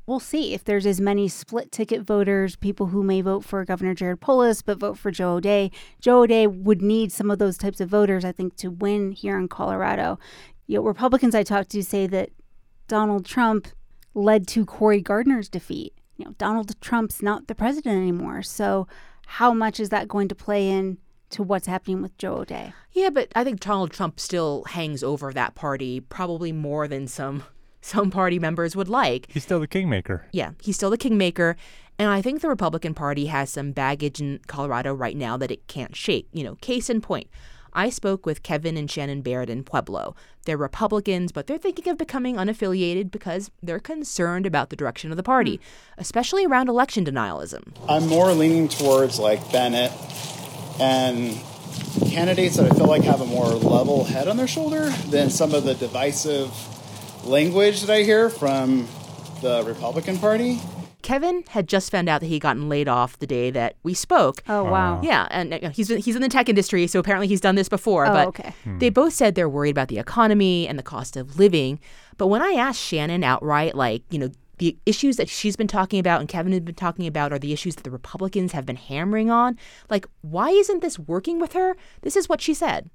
we'll 0.05 0.19
see 0.19 0.53
if 0.53 0.63
there's 0.63 0.85
as 0.85 1.01
many 1.01 1.27
split 1.27 1.71
ticket 1.71 2.01
voters, 2.01 2.55
people 2.55 2.87
who 2.87 3.03
may 3.03 3.21
vote 3.21 3.43
for 3.43 3.65
Governor 3.65 3.93
Jared 3.93 4.21
Polis 4.21 4.61
but 4.61 4.79
vote 4.79 4.97
for 4.97 5.11
Joe 5.11 5.33
O'Dea. 5.33 5.71
Joe 5.99 6.21
O'Dea 6.21 6.47
would 6.47 6.81
need 6.81 7.11
some 7.11 7.31
of 7.31 7.39
those 7.39 7.57
types 7.57 7.81
of 7.81 7.89
voters, 7.89 8.23
I 8.23 8.31
think, 8.31 8.55
to 8.57 8.69
win 8.69 9.11
here 9.11 9.37
in 9.37 9.47
Colorado. 9.47 10.19
You 10.67 10.77
know, 10.77 10.83
Republicans 10.83 11.35
I 11.35 11.43
talked 11.43 11.71
to 11.71 11.83
say 11.83 12.07
that 12.07 12.29
Donald 12.87 13.25
Trump 13.25 13.67
led 14.13 14.47
to 14.49 14.65
Cory 14.65 15.01
Gardner's 15.01 15.49
defeat. 15.49 15.93
You 16.17 16.25
know, 16.25 16.35
Donald 16.37 16.79
Trump's 16.81 17.21
not 17.21 17.47
the 17.47 17.55
president 17.55 17.97
anymore. 17.97 18.41
So 18.41 18.87
how 19.27 19.53
much 19.53 19.79
is 19.79 19.89
that 19.89 20.07
going 20.07 20.27
to 20.29 20.35
play 20.35 20.69
in 20.69 20.97
to 21.29 21.43
what's 21.43 21.67
happening 21.67 22.01
with 22.01 22.17
Joe 22.17 22.37
O'Dea? 22.37 22.73
Yeah, 22.93 23.09
but 23.09 23.29
I 23.35 23.43
think 23.43 23.59
Donald 23.59 23.91
Trump 23.91 24.19
still 24.19 24.63
hangs 24.65 25.03
over 25.03 25.31
that 25.33 25.55
party 25.55 25.99
probably 25.99 26.51
more 26.51 26.87
than 26.87 27.07
some 27.07 27.43
some 27.81 28.11
party 28.11 28.39
members 28.39 28.75
would 28.75 28.89
like. 28.89 29.27
He's 29.29 29.43
still 29.43 29.59
the 29.59 29.67
kingmaker. 29.67 30.25
Yeah, 30.31 30.51
he's 30.61 30.75
still 30.75 30.89
the 30.89 30.97
kingmaker. 30.97 31.55
And 31.99 32.09
I 32.09 32.21
think 32.21 32.41
the 32.41 32.49
Republican 32.49 32.93
Party 32.93 33.27
has 33.27 33.49
some 33.49 33.71
baggage 33.71 34.19
in 34.21 34.39
Colorado 34.47 34.93
right 34.93 35.17
now 35.17 35.35
that 35.37 35.51
it 35.51 35.67
can't 35.67 35.95
shake. 35.95 36.27
You 36.31 36.43
know, 36.43 36.55
case 36.55 36.89
in 36.89 37.01
point, 37.01 37.27
I 37.77 37.91
spoke 37.91 38.25
with 38.25 38.41
Kevin 38.41 38.75
and 38.75 38.89
Shannon 38.89 39.21
Barrett 39.21 39.51
in 39.51 39.63
Pueblo. 39.63 40.15
They're 40.45 40.57
Republicans, 40.57 41.31
but 41.31 41.45
they're 41.45 41.59
thinking 41.59 41.87
of 41.89 41.99
becoming 41.99 42.35
unaffiliated 42.35 43.11
because 43.11 43.51
they're 43.61 43.79
concerned 43.79 44.47
about 44.47 44.71
the 44.71 44.75
direction 44.75 45.11
of 45.11 45.17
the 45.17 45.21
party, 45.21 45.57
hmm. 45.57 45.61
especially 45.99 46.43
around 46.43 46.69
election 46.69 47.05
denialism. 47.05 47.75
I'm 47.87 48.07
more 48.07 48.31
leaning 48.33 48.67
towards 48.67 49.19
like 49.19 49.51
Bennet 49.51 49.91
and 50.79 51.39
candidates 52.09 52.57
that 52.57 52.71
I 52.71 52.75
feel 52.75 52.87
like 52.87 53.03
have 53.03 53.21
a 53.21 53.25
more 53.27 53.45
level 53.45 54.03
head 54.03 54.27
on 54.27 54.37
their 54.37 54.47
shoulder 54.47 54.89
than 55.09 55.29
some 55.29 55.53
of 55.53 55.63
the 55.63 55.75
divisive 55.75 56.51
language 57.25 57.81
that 57.81 57.93
I 57.93 58.01
hear 58.01 58.31
from 58.31 58.87
the 59.43 59.63
Republican 59.67 60.17
Party. 60.17 60.59
Kevin 61.07 61.45
had 61.47 61.69
just 61.69 61.89
found 61.89 62.09
out 62.09 62.19
that 62.19 62.27
he'd 62.27 62.41
gotten 62.41 62.67
laid 62.67 62.89
off 62.89 63.17
the 63.19 63.27
day 63.27 63.49
that 63.49 63.77
we 63.81 63.93
spoke. 63.93 64.43
Oh, 64.49 64.65
wow. 64.65 64.99
Yeah, 65.01 65.25
and 65.31 65.53
uh, 65.53 65.69
he's 65.69 65.87
he's 65.87 66.17
in 66.17 66.21
the 66.21 66.27
tech 66.27 66.49
industry, 66.49 66.85
so 66.85 66.99
apparently 66.99 67.27
he's 67.27 67.39
done 67.39 67.55
this 67.55 67.69
before. 67.69 68.05
Oh, 68.05 68.11
but 68.11 68.27
okay. 68.27 68.53
they 68.65 68.89
both 68.89 69.13
said 69.13 69.33
they're 69.33 69.47
worried 69.47 69.69
about 69.69 69.87
the 69.87 69.99
economy 69.99 70.67
and 70.67 70.77
the 70.77 70.83
cost 70.83 71.15
of 71.15 71.39
living. 71.39 71.79
But 72.17 72.27
when 72.27 72.41
I 72.41 72.51
asked 72.51 72.81
Shannon 72.81 73.23
outright, 73.23 73.73
like, 73.73 74.03
you 74.09 74.19
know, 74.19 74.31
the 74.57 74.77
issues 74.85 75.15
that 75.15 75.29
she's 75.29 75.55
been 75.55 75.69
talking 75.69 75.97
about 75.97 76.19
and 76.19 76.27
Kevin 76.27 76.51
has 76.51 76.59
been 76.59 76.75
talking 76.75 77.07
about 77.07 77.31
are 77.31 77.39
the 77.39 77.53
issues 77.53 77.75
that 77.75 77.83
the 77.83 77.91
Republicans 77.91 78.51
have 78.51 78.65
been 78.65 78.75
hammering 78.75 79.31
on. 79.31 79.57
Like, 79.89 80.07
why 80.19 80.49
isn't 80.49 80.81
this 80.81 80.99
working 80.99 81.39
with 81.39 81.53
her? 81.53 81.77
This 82.01 82.17
is 82.17 82.27
what 82.27 82.41
she 82.41 82.53
said. 82.53 82.89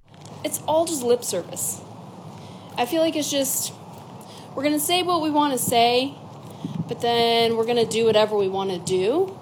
It's 0.44 0.60
all 0.68 0.84
just 0.84 1.02
lip 1.02 1.24
service. 1.24 1.80
I 2.76 2.84
feel 2.84 3.00
like 3.00 3.16
it's 3.16 3.30
just 3.30 3.72
we're 4.54 4.64
going 4.64 4.78
to 4.78 4.84
say 4.84 5.02
what 5.02 5.22
we 5.22 5.30
want 5.30 5.54
to 5.54 5.58
say, 5.58 6.14
but 6.92 7.00
then 7.00 7.56
we're 7.56 7.64
going 7.64 7.78
to 7.78 7.90
do 7.90 8.04
whatever 8.04 8.36
we 8.36 8.48
want 8.48 8.68
to 8.68 8.78
do. 8.78 9.34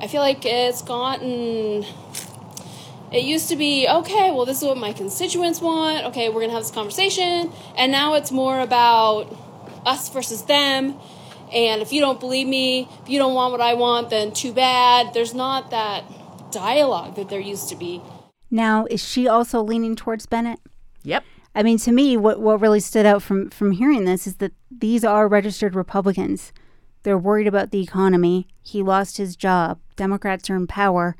I 0.00 0.08
feel 0.08 0.20
like 0.20 0.44
it's 0.44 0.82
gotten. 0.82 1.86
It 3.12 3.22
used 3.22 3.48
to 3.50 3.54
be, 3.54 3.86
okay, 3.88 4.32
well, 4.32 4.44
this 4.44 4.60
is 4.60 4.64
what 4.64 4.76
my 4.76 4.92
constituents 4.92 5.60
want. 5.60 6.04
Okay, 6.06 6.28
we're 6.30 6.40
going 6.40 6.48
to 6.48 6.54
have 6.54 6.64
this 6.64 6.72
conversation. 6.72 7.52
And 7.78 7.92
now 7.92 8.14
it's 8.14 8.32
more 8.32 8.58
about 8.58 9.32
us 9.86 10.08
versus 10.08 10.42
them. 10.46 10.96
And 11.52 11.80
if 11.80 11.92
you 11.92 12.00
don't 12.00 12.18
believe 12.18 12.48
me, 12.48 12.88
if 13.04 13.08
you 13.08 13.20
don't 13.20 13.34
want 13.34 13.52
what 13.52 13.60
I 13.60 13.74
want, 13.74 14.10
then 14.10 14.32
too 14.32 14.52
bad. 14.52 15.14
There's 15.14 15.32
not 15.32 15.70
that 15.70 16.02
dialogue 16.50 17.14
that 17.14 17.28
there 17.28 17.38
used 17.38 17.68
to 17.68 17.76
be. 17.76 18.02
Now, 18.50 18.84
is 18.90 19.00
she 19.00 19.28
also 19.28 19.62
leaning 19.62 19.94
towards 19.94 20.26
Bennet? 20.26 20.58
Yep. 21.04 21.22
I 21.54 21.62
mean, 21.62 21.78
to 21.78 21.92
me, 21.92 22.16
what, 22.16 22.40
what 22.40 22.60
really 22.60 22.80
stood 22.80 23.06
out 23.06 23.22
from, 23.22 23.50
from 23.50 23.70
hearing 23.70 24.06
this 24.06 24.26
is 24.26 24.38
that 24.38 24.50
these 24.72 25.04
are 25.04 25.28
registered 25.28 25.76
Republicans. 25.76 26.52
They're 27.06 27.16
worried 27.16 27.46
about 27.46 27.70
the 27.70 27.80
economy. 27.80 28.48
He 28.64 28.82
lost 28.82 29.16
his 29.16 29.36
job. 29.36 29.78
Democrats 29.94 30.50
are 30.50 30.56
in 30.56 30.66
power. 30.66 31.14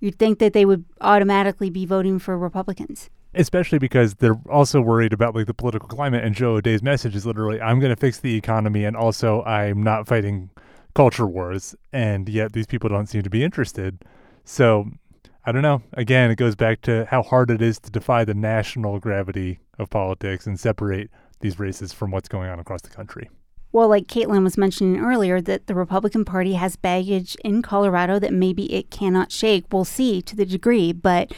You'd 0.00 0.18
think 0.18 0.38
that 0.38 0.54
they 0.54 0.64
would 0.64 0.86
automatically 1.02 1.68
be 1.68 1.84
voting 1.84 2.18
for 2.18 2.38
Republicans. 2.38 3.10
Especially 3.34 3.78
because 3.78 4.14
they're 4.14 4.40
also 4.50 4.80
worried 4.80 5.12
about 5.12 5.34
like 5.34 5.44
the 5.44 5.52
political 5.52 5.86
climate. 5.86 6.24
And 6.24 6.34
Joe 6.34 6.52
O'Dea's 6.54 6.82
message 6.82 7.14
is 7.14 7.26
literally, 7.26 7.60
"I'm 7.60 7.78
going 7.78 7.94
to 7.94 8.00
fix 8.00 8.20
the 8.20 8.34
economy, 8.36 8.86
and 8.86 8.96
also 8.96 9.42
I'm 9.42 9.82
not 9.82 10.08
fighting 10.08 10.48
culture 10.94 11.26
wars." 11.26 11.76
And 11.92 12.26
yet 12.26 12.54
these 12.54 12.66
people 12.66 12.88
don't 12.88 13.06
seem 13.06 13.20
to 13.20 13.28
be 13.28 13.44
interested. 13.44 14.02
So 14.44 14.92
I 15.44 15.52
don't 15.52 15.60
know. 15.60 15.82
Again, 15.92 16.30
it 16.30 16.36
goes 16.36 16.56
back 16.56 16.80
to 16.82 17.04
how 17.10 17.22
hard 17.22 17.50
it 17.50 17.60
is 17.60 17.78
to 17.80 17.90
defy 17.90 18.24
the 18.24 18.32
national 18.32 18.98
gravity 18.98 19.58
of 19.78 19.90
politics 19.90 20.46
and 20.46 20.58
separate 20.58 21.10
these 21.40 21.58
races 21.58 21.92
from 21.92 22.12
what's 22.12 22.30
going 22.30 22.48
on 22.48 22.58
across 22.58 22.80
the 22.80 22.88
country. 22.88 23.28
Well, 23.72 23.88
like 23.88 24.06
Caitlyn 24.06 24.44
was 24.44 24.58
mentioning 24.58 25.02
earlier, 25.02 25.40
that 25.40 25.66
the 25.66 25.74
Republican 25.74 26.24
Party 26.24 26.54
has 26.54 26.76
baggage 26.76 27.36
in 27.44 27.62
Colorado 27.62 28.18
that 28.18 28.32
maybe 28.32 28.72
it 28.72 28.90
cannot 28.90 29.32
shake. 29.32 29.64
We'll 29.72 29.86
see 29.86 30.20
to 30.22 30.36
the 30.36 30.44
degree, 30.44 30.92
but 30.92 31.32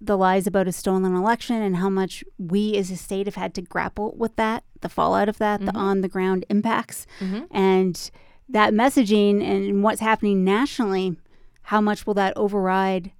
the 0.00 0.16
lies 0.16 0.46
about 0.46 0.68
a 0.68 0.72
stolen 0.72 1.14
election 1.14 1.60
and 1.62 1.76
how 1.76 1.88
much 1.88 2.24
we 2.38 2.76
as 2.76 2.90
a 2.90 2.96
state 2.96 3.26
have 3.26 3.34
had 3.34 3.54
to 3.54 3.62
grapple 3.62 4.14
with 4.16 4.36
that, 4.36 4.64
the 4.80 4.88
fallout 4.88 5.28
of 5.28 5.38
that, 5.38 5.60
mm-hmm. 5.60 5.66
the 5.66 5.76
on 5.76 6.00
the 6.00 6.08
ground 6.08 6.44
impacts, 6.48 7.06
mm-hmm. 7.20 7.44
and 7.50 8.10
that 8.48 8.72
messaging 8.72 9.42
and 9.42 9.82
what's 9.82 10.00
happening 10.00 10.44
nationally, 10.44 11.16
how 11.64 11.80
much 11.80 12.06
will 12.06 12.14
that 12.14 12.36
override 12.36 13.12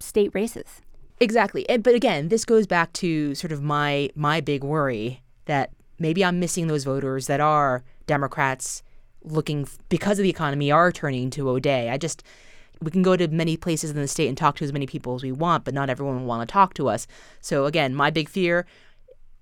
state 0.00 0.30
races? 0.34 0.82
Exactly. 1.20 1.66
But 1.68 1.94
again, 1.94 2.28
this 2.28 2.44
goes 2.44 2.66
back 2.66 2.92
to 2.94 3.34
sort 3.34 3.52
of 3.52 3.62
my 3.62 4.10
my 4.14 4.40
big 4.40 4.62
worry 4.62 5.22
that 5.46 5.72
maybe 5.98 6.24
I'm 6.24 6.40
missing 6.40 6.66
those 6.66 6.84
voters 6.84 7.26
that 7.26 7.40
are 7.40 7.84
Democrats 8.06 8.82
looking 9.24 9.66
because 9.88 10.18
of 10.18 10.22
the 10.22 10.30
economy 10.30 10.70
are 10.70 10.92
turning 10.92 11.30
to 11.30 11.48
O'Dea. 11.48 11.90
I 11.90 11.98
just 11.98 12.22
we 12.80 12.90
can 12.90 13.02
go 13.02 13.16
to 13.16 13.26
many 13.28 13.56
places 13.56 13.90
in 13.90 13.96
the 13.96 14.06
state 14.06 14.28
and 14.28 14.38
talk 14.38 14.56
to 14.56 14.64
as 14.64 14.72
many 14.72 14.86
people 14.86 15.14
as 15.16 15.22
we 15.22 15.32
want, 15.32 15.64
but 15.64 15.74
not 15.74 15.90
everyone 15.90 16.20
will 16.20 16.26
want 16.26 16.48
to 16.48 16.52
talk 16.52 16.74
to 16.74 16.88
us. 16.88 17.06
So 17.40 17.64
again, 17.66 17.94
my 17.94 18.10
big 18.10 18.28
fear 18.28 18.66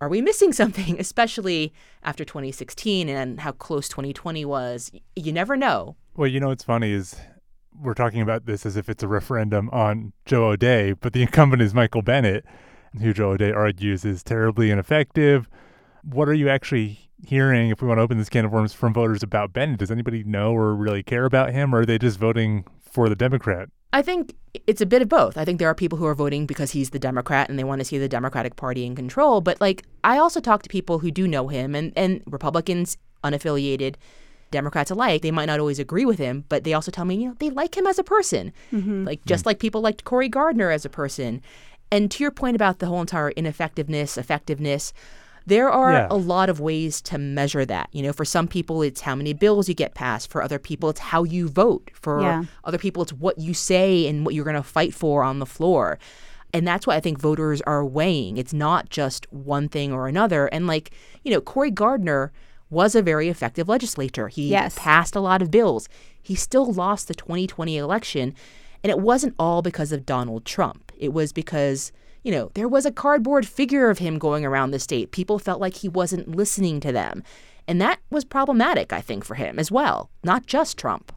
are 0.01 0.09
we 0.09 0.21
missing 0.21 0.53
something, 0.53 0.99
especially 0.99 1.73
after 2.03 2.25
2016 2.25 3.09
and 3.09 3.41
how 3.41 3.53
close 3.53 3.89
2020 3.89 4.45
was? 4.45 4.91
You 5.15 5.33
never 5.33 5.57
know. 5.57 5.97
Well, 6.17 6.29
you 6.29 6.41
know 6.41 6.49
what's 6.49 6.65
funny 6.65 6.93
is 6.93 7.17
we're 7.79 7.95
talking 7.95 8.23
about 8.23 8.47
this 8.47 8.65
as 8.65 8.77
if 8.77 8.89
it's 8.89 9.03
a 9.03 9.09
referendum 9.09 9.69
on 9.71 10.13
Joe 10.25 10.47
O'Dea, 10.47 10.95
but 10.95 11.13
the 11.13 11.23
incumbent 11.23 11.63
is 11.63 11.75
Michael 11.75 12.03
Bennet, 12.03 12.45
who 13.01 13.13
Joe 13.13 13.31
O'Dea 13.33 13.53
argues 13.53 14.05
is 14.05 14.23
terribly 14.23 14.71
ineffective. 14.71 15.49
What 16.09 16.29
are 16.29 16.35
you 16.35 16.49
actually 16.49 17.11
hearing, 17.27 17.71
if 17.71 17.83
we 17.83 17.89
want 17.89 17.99
to 17.99 18.03
open 18.03 18.19
this 18.19 18.29
can 18.29 18.45
of 18.45 18.53
worms, 18.53 18.73
from 18.73 18.95
voters 18.95 19.23
about 19.23 19.53
Bennet? 19.53 19.79
Does 19.79 19.91
anybody 19.91 20.23
know 20.23 20.53
or 20.53 20.75
really 20.75 21.03
care 21.03 21.25
about 21.25 21.53
him, 21.53 21.75
or 21.75 21.81
are 21.81 21.87
they 21.87 21.99
just 21.99 22.19
voting 22.19 22.65
for 22.81 23.09
the 23.09 23.17
Democrat? 23.17 23.69
I 23.93 24.03
think 24.03 24.35
it's 24.67 24.81
a 24.81 24.87
bit 24.87 25.03
of 25.03 25.09
both. 25.09 25.37
I 25.37 25.45
think 25.45 25.59
there 25.59 25.69
are 25.69 25.75
people 25.75 25.99
who 25.99 26.07
are 26.07 26.15
voting 26.15 26.47
because 26.47 26.71
he's 26.71 26.91
the 26.91 26.99
Democrat 26.99 27.49
and 27.49 27.59
they 27.59 27.65
want 27.65 27.81
to 27.81 27.85
see 27.85 27.99
the 27.99 28.09
Democratic 28.09 28.57
Party 28.57 28.85
in 28.85 28.95
control. 28.95 29.41
But 29.41 29.61
like, 29.61 29.85
I 30.05 30.19
also 30.19 30.41
talk 30.41 30.63
to 30.63 30.69
people 30.69 30.99
who 30.99 31.11
do 31.11 31.27
know 31.27 31.49
him 31.49 31.75
and, 31.75 31.93
and 31.97 32.23
Republicans, 32.27 32.97
unaffiliated, 33.25 33.97
Democrats 34.51 34.91
alike. 34.91 35.23
They 35.23 35.31
might 35.31 35.47
not 35.47 35.61
always 35.61 35.79
agree 35.79 36.05
with 36.05 36.19
him, 36.19 36.45
but 36.49 36.65
they 36.65 36.75
also 36.75 36.91
tell 36.91 37.05
me, 37.05 37.17
you 37.17 37.29
know, 37.29 37.37
they 37.39 37.51
like 37.51 37.77
him 37.77 37.87
as 37.87 37.99
a 37.99 38.05
person. 38.05 38.53
Mm-hmm. 38.73 39.05
Like, 39.05 39.25
just 39.25 39.43
mm-hmm. 39.43 39.49
like 39.49 39.59
people 39.59 39.81
liked 39.81 40.05
Cory 40.05 40.29
Gardner 40.29 40.71
as 40.71 40.85
a 40.85 40.91
person. 40.91 41.43
And 41.91 42.11
to 42.11 42.23
your 42.23 42.31
point 42.31 42.57
about 42.57 42.79
the 42.79 42.87
whole 42.87 43.01
entire 43.01 43.31
ineffectiveness, 43.31 44.19
effectiveness, 44.19 44.93
there 45.47 45.71
are 45.71 45.93
yeah. 45.93 46.07
a 46.11 46.17
lot 46.17 46.49
of 46.49 46.61
ways 46.61 47.01
to 47.03 47.19
measure 47.19 47.65
that. 47.65 47.89
You 47.93 48.03
know, 48.03 48.13
for 48.13 48.25
some 48.25 48.49
people, 48.49 48.83
it's 48.83 49.01
how 49.01 49.15
many 49.15 49.33
bills 49.33 49.69
you 49.69 49.75
get 49.75 49.95
passed. 49.95 50.31
For 50.31 50.43
other 50.43 50.59
people, 50.59 50.91
it's 50.91 51.01
how 51.01 51.23
you 51.23 51.49
vote. 51.49 51.91
For 51.95 52.21
yeah. 52.21 52.45
other 52.65 52.79
people, 52.79 53.05
it's 53.05 53.13
what 53.13 53.39
you 53.39 53.55
say 53.55 54.09
and 54.09 54.27
what 54.27 54.35
you're 54.35 54.45
going 54.45 54.57
to 54.57 54.63
fight 54.63 54.93
for 54.93 55.23
on 55.23 55.39
the 55.39 55.47
floor. 55.47 55.99
And 56.53 56.67
that's 56.67 56.87
why 56.87 56.97
I 56.97 57.01
think 57.01 57.19
voters 57.19 57.63
are 57.63 57.85
weighing. 57.85 58.39
It's 58.39 58.53
not 58.53 58.91
just 58.91 59.31
one 59.33 59.69
thing 59.69 59.93
or 59.93 60.09
another. 60.09 60.47
And 60.47 60.67
like, 60.67 60.91
you 61.23 61.31
know, 61.31 61.41
Cory 61.41 61.71
Gardner 61.71 62.33
was 62.69 62.95
a 62.95 63.03
very 63.03 63.29
effective 63.29 63.69
legislator. 63.69 64.29
He 64.29 64.49
yes. 64.49 64.75
passed 64.77 65.15
a 65.15 65.21
lot 65.21 65.43
of 65.43 65.51
bills. 65.51 65.89
He 66.21 66.35
still 66.35 66.73
lost 66.73 67.07
the 67.07 67.15
2020 67.15 67.77
election. 67.77 68.35
And 68.83 68.91
it 68.91 68.99
wasn't 68.99 69.35
all 69.39 69.63
because 69.63 69.93
of 69.93 70.07
Donald 70.07 70.45
Trump. 70.45 70.93
It 70.97 71.13
was 71.13 71.33
because 71.33 71.93
you 72.27 72.33
know, 72.33 72.51
there 72.55 72.67
was 72.67 72.85
a 72.85 72.91
cardboard 72.91 73.47
figure 73.47 73.89
of 73.89 73.99
him 73.99 74.19
going 74.19 74.45
around 74.45 74.73
the 74.73 74.81
state. 74.81 75.13
People 75.13 75.39
felt 75.39 75.61
like 75.61 75.77
he 75.77 75.89
wasn't 75.89 76.35
listening 76.35 76.81
to 76.81 76.91
them. 76.91 77.23
And 77.69 77.81
that 77.81 78.01
was 78.11 78.25
problematic, 78.25 78.93
I 78.93 79.01
think, 79.01 79.25
for 79.25 79.37
him 79.37 79.61
as 79.61 79.71
well, 79.71 80.11
not 80.25 80.45
just 80.45 80.77
Trump. 80.77 81.13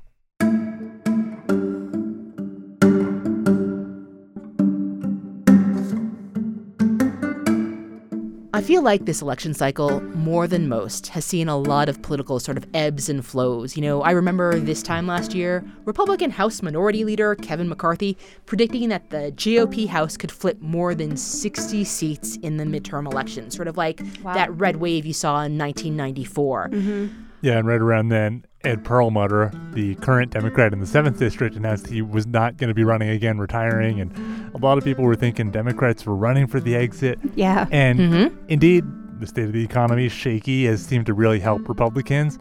I 8.60 8.62
feel 8.62 8.82
like 8.82 9.06
this 9.06 9.22
election 9.22 9.54
cycle, 9.54 10.02
more 10.02 10.46
than 10.46 10.68
most, 10.68 11.08
has 11.08 11.24
seen 11.24 11.48
a 11.48 11.58
lot 11.58 11.88
of 11.88 12.02
political 12.02 12.42
sort 12.42 12.58
of 12.58 12.66
ebbs 12.74 13.08
and 13.08 13.26
flows. 13.26 13.78
You 13.78 13.82
know, 13.82 14.02
I 14.02 14.12
remember 14.12 14.60
this 14.60 14.84
time 14.84 15.08
last 15.08 15.34
year, 15.34 15.64
Republican 15.86 16.30
House 16.30 16.62
Minority 16.62 17.06
Leader 17.06 17.36
Kevin 17.36 17.70
McCarthy 17.70 18.18
predicting 18.48 18.90
that 18.90 19.12
the 19.12 19.32
GOP 19.38 19.88
House 19.88 20.18
could 20.18 20.30
flip 20.30 20.60
more 20.60 20.94
than 20.94 21.16
60 21.16 21.86
seats 21.86 22.36
in 22.42 22.58
the 22.58 22.66
midterm 22.66 23.10
election, 23.10 23.50
sort 23.50 23.70
of 23.70 23.78
like 23.78 24.02
wow. 24.24 24.34
that 24.34 24.52
red 24.60 24.76
wave 24.76 25.06
you 25.06 25.14
saw 25.14 25.36
in 25.36 25.58
1994. 25.58 26.68
Mm-hmm. 26.68 27.08
Yeah, 27.40 27.60
and 27.60 27.66
right 27.66 27.80
around 27.80 28.10
then, 28.10 28.44
Ed 28.64 28.84
Perlmutter, 28.84 29.52
the 29.72 29.96
current 29.96 30.32
Democrat 30.32 30.74
in 30.74 30.80
the 30.80 30.86
7th 30.86 31.18
District, 31.18 31.56
announced 31.56 31.88
he 31.88 32.02
was 32.02 32.28
not 32.28 32.58
going 32.58 32.68
to 32.68 32.74
be 32.74 32.84
running 32.84 33.10
again, 33.10 33.38
retiring. 33.38 34.02
And 34.02 34.54
a 34.54 34.58
lot 34.58 34.78
of 34.78 34.84
people 34.84 35.06
were 35.06 35.16
thinking 35.16 35.50
Democrats 35.50 36.06
were 36.06 36.16
running 36.16 36.46
for 36.46 36.60
the 36.60 36.76
exit. 36.76 37.20
Yeah. 37.36 37.68
And 37.72 38.00
mm-hmm. 38.00 38.38
indeed, 38.50 38.84
the 39.20 39.28
state 39.28 39.46
of 39.46 39.54
the 39.54 39.64
economy 39.64 40.08
is 40.08 40.12
shaky, 40.12 40.66
has 40.66 40.84
seemed 40.84 41.06
to 41.06 41.14
really 41.14 41.40
help 41.40 41.68
Republicans. 41.70 42.38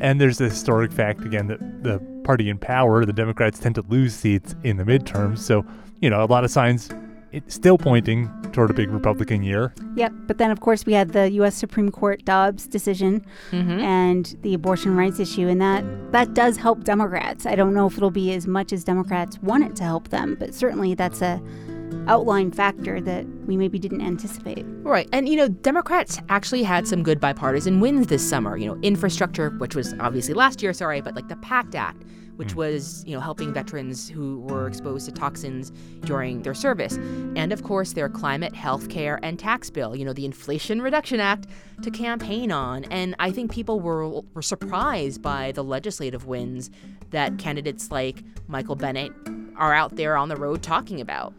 And 0.00 0.20
there's 0.20 0.38
the 0.38 0.48
historic 0.48 0.90
fact, 0.90 1.24
again, 1.24 1.48
that 1.48 1.82
the 1.82 1.98
party 2.24 2.48
in 2.48 2.58
power, 2.58 3.04
the 3.04 3.12
Democrats, 3.12 3.58
tend 3.58 3.74
to 3.74 3.84
lose 3.88 4.14
seats 4.14 4.54
in 4.64 4.76
the 4.78 4.84
midterms. 4.84 5.38
So, 5.38 5.66
you 6.00 6.08
know, 6.08 6.22
a 6.22 6.26
lot 6.26 6.44
of 6.44 6.50
signs 6.50 6.90
it's 7.32 7.54
still 7.54 7.78
pointing 7.78 8.30
toward 8.52 8.70
a 8.70 8.74
big 8.74 8.90
Republican 8.90 9.42
year. 9.42 9.74
Yep. 9.96 10.12
But 10.26 10.38
then, 10.38 10.50
of 10.50 10.60
course, 10.60 10.86
we 10.86 10.92
had 10.92 11.12
the 11.12 11.30
U.S. 11.32 11.54
Supreme 11.54 11.90
Court 11.90 12.24
Dobbs 12.24 12.66
decision 12.66 13.24
mm-hmm. 13.50 13.80
and 13.80 14.36
the 14.42 14.54
abortion 14.54 14.96
rights 14.96 15.20
issue, 15.20 15.48
and 15.48 15.60
that 15.60 15.84
that 16.12 16.34
does 16.34 16.56
help 16.56 16.84
Democrats. 16.84 17.46
I 17.46 17.54
don't 17.54 17.74
know 17.74 17.86
if 17.86 17.96
it'll 17.96 18.10
be 18.10 18.32
as 18.32 18.46
much 18.46 18.72
as 18.72 18.84
Democrats 18.84 19.38
want 19.42 19.64
it 19.64 19.76
to 19.76 19.84
help 19.84 20.08
them, 20.08 20.36
but 20.38 20.54
certainly 20.54 20.94
that's 20.94 21.22
a 21.22 21.40
outline 22.06 22.50
factor 22.50 23.00
that 23.00 23.26
we 23.46 23.56
maybe 23.56 23.78
didn't 23.78 24.00
anticipate. 24.00 24.64
Right. 24.82 25.08
And, 25.12 25.28
you 25.28 25.36
know, 25.36 25.48
Democrats 25.48 26.18
actually 26.28 26.62
had 26.62 26.88
some 26.88 27.02
good 27.02 27.20
bipartisan 27.20 27.80
wins 27.80 28.06
this 28.06 28.26
summer. 28.26 28.56
You 28.56 28.68
know, 28.68 28.80
infrastructure, 28.80 29.50
which 29.50 29.74
was 29.74 29.94
obviously 30.00 30.34
last 30.34 30.62
year, 30.62 30.72
sorry, 30.72 31.00
but 31.00 31.14
like 31.14 31.28
the 31.28 31.36
PACT 31.36 31.74
Act 31.74 32.02
which 32.38 32.52
hmm. 32.52 32.58
was, 32.58 33.04
you 33.04 33.14
know, 33.14 33.20
helping 33.20 33.52
veterans 33.52 34.08
who 34.08 34.38
were 34.40 34.68
exposed 34.68 35.06
to 35.06 35.12
toxins 35.12 35.70
during 36.04 36.42
their 36.42 36.54
service. 36.54 36.96
And 37.34 37.52
of 37.52 37.64
course, 37.64 37.94
their 37.94 38.08
climate, 38.08 38.54
health 38.54 38.88
care, 38.88 39.18
and 39.24 39.38
tax 39.38 39.70
bill, 39.70 39.96
you 39.96 40.04
know, 40.04 40.12
the 40.12 40.24
Inflation 40.24 40.80
Reduction 40.80 41.18
Act 41.18 41.48
to 41.82 41.90
campaign 41.90 42.52
on. 42.52 42.84
And 42.84 43.16
I 43.18 43.32
think 43.32 43.50
people 43.50 43.80
were, 43.80 44.08
were 44.34 44.42
surprised 44.42 45.20
by 45.20 45.50
the 45.52 45.64
legislative 45.64 46.26
wins 46.26 46.70
that 47.10 47.38
candidates 47.38 47.90
like 47.90 48.22
Michael 48.46 48.76
Bennet 48.76 49.12
are 49.56 49.74
out 49.74 49.96
there 49.96 50.16
on 50.16 50.28
the 50.28 50.36
road 50.36 50.62
talking 50.62 51.00
about. 51.00 51.34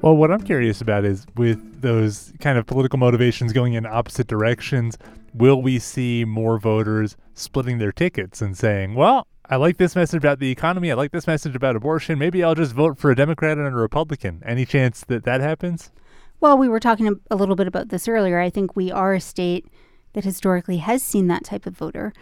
Well, 0.00 0.16
what 0.16 0.30
I'm 0.30 0.42
curious 0.42 0.80
about 0.80 1.04
is 1.04 1.26
with 1.36 1.82
those 1.82 2.32
kind 2.40 2.56
of 2.56 2.66
political 2.66 2.98
motivations 2.98 3.52
going 3.52 3.74
in 3.74 3.84
opposite 3.84 4.28
directions, 4.28 4.96
will 5.34 5.60
we 5.60 5.80
see 5.80 6.24
more 6.24 6.58
voters 6.58 7.16
splitting 7.34 7.78
their 7.78 7.92
tickets 7.92 8.40
and 8.40 8.56
saying, 8.56 8.94
well, 8.94 9.26
I 9.48 9.56
like 9.56 9.76
this 9.76 9.94
message 9.94 10.18
about 10.18 10.40
the 10.40 10.50
economy. 10.50 10.90
I 10.90 10.94
like 10.94 11.12
this 11.12 11.28
message 11.28 11.54
about 11.54 11.76
abortion. 11.76 12.18
Maybe 12.18 12.42
I'll 12.42 12.56
just 12.56 12.72
vote 12.72 12.98
for 12.98 13.12
a 13.12 13.16
Democrat 13.16 13.58
and 13.58 13.66
a 13.66 13.70
Republican. 13.70 14.42
Any 14.44 14.66
chance 14.66 15.04
that 15.06 15.24
that 15.24 15.40
happens? 15.40 15.92
Well, 16.40 16.58
we 16.58 16.68
were 16.68 16.80
talking 16.80 17.20
a 17.30 17.36
little 17.36 17.54
bit 17.54 17.68
about 17.68 17.90
this 17.90 18.08
earlier. 18.08 18.40
I 18.40 18.50
think 18.50 18.74
we 18.74 18.90
are 18.90 19.14
a 19.14 19.20
state 19.20 19.66
that 20.14 20.24
historically 20.24 20.78
has 20.78 21.02
seen 21.02 21.28
that 21.28 21.44
type 21.44 21.64
of 21.64 21.76
voter. 21.76 22.12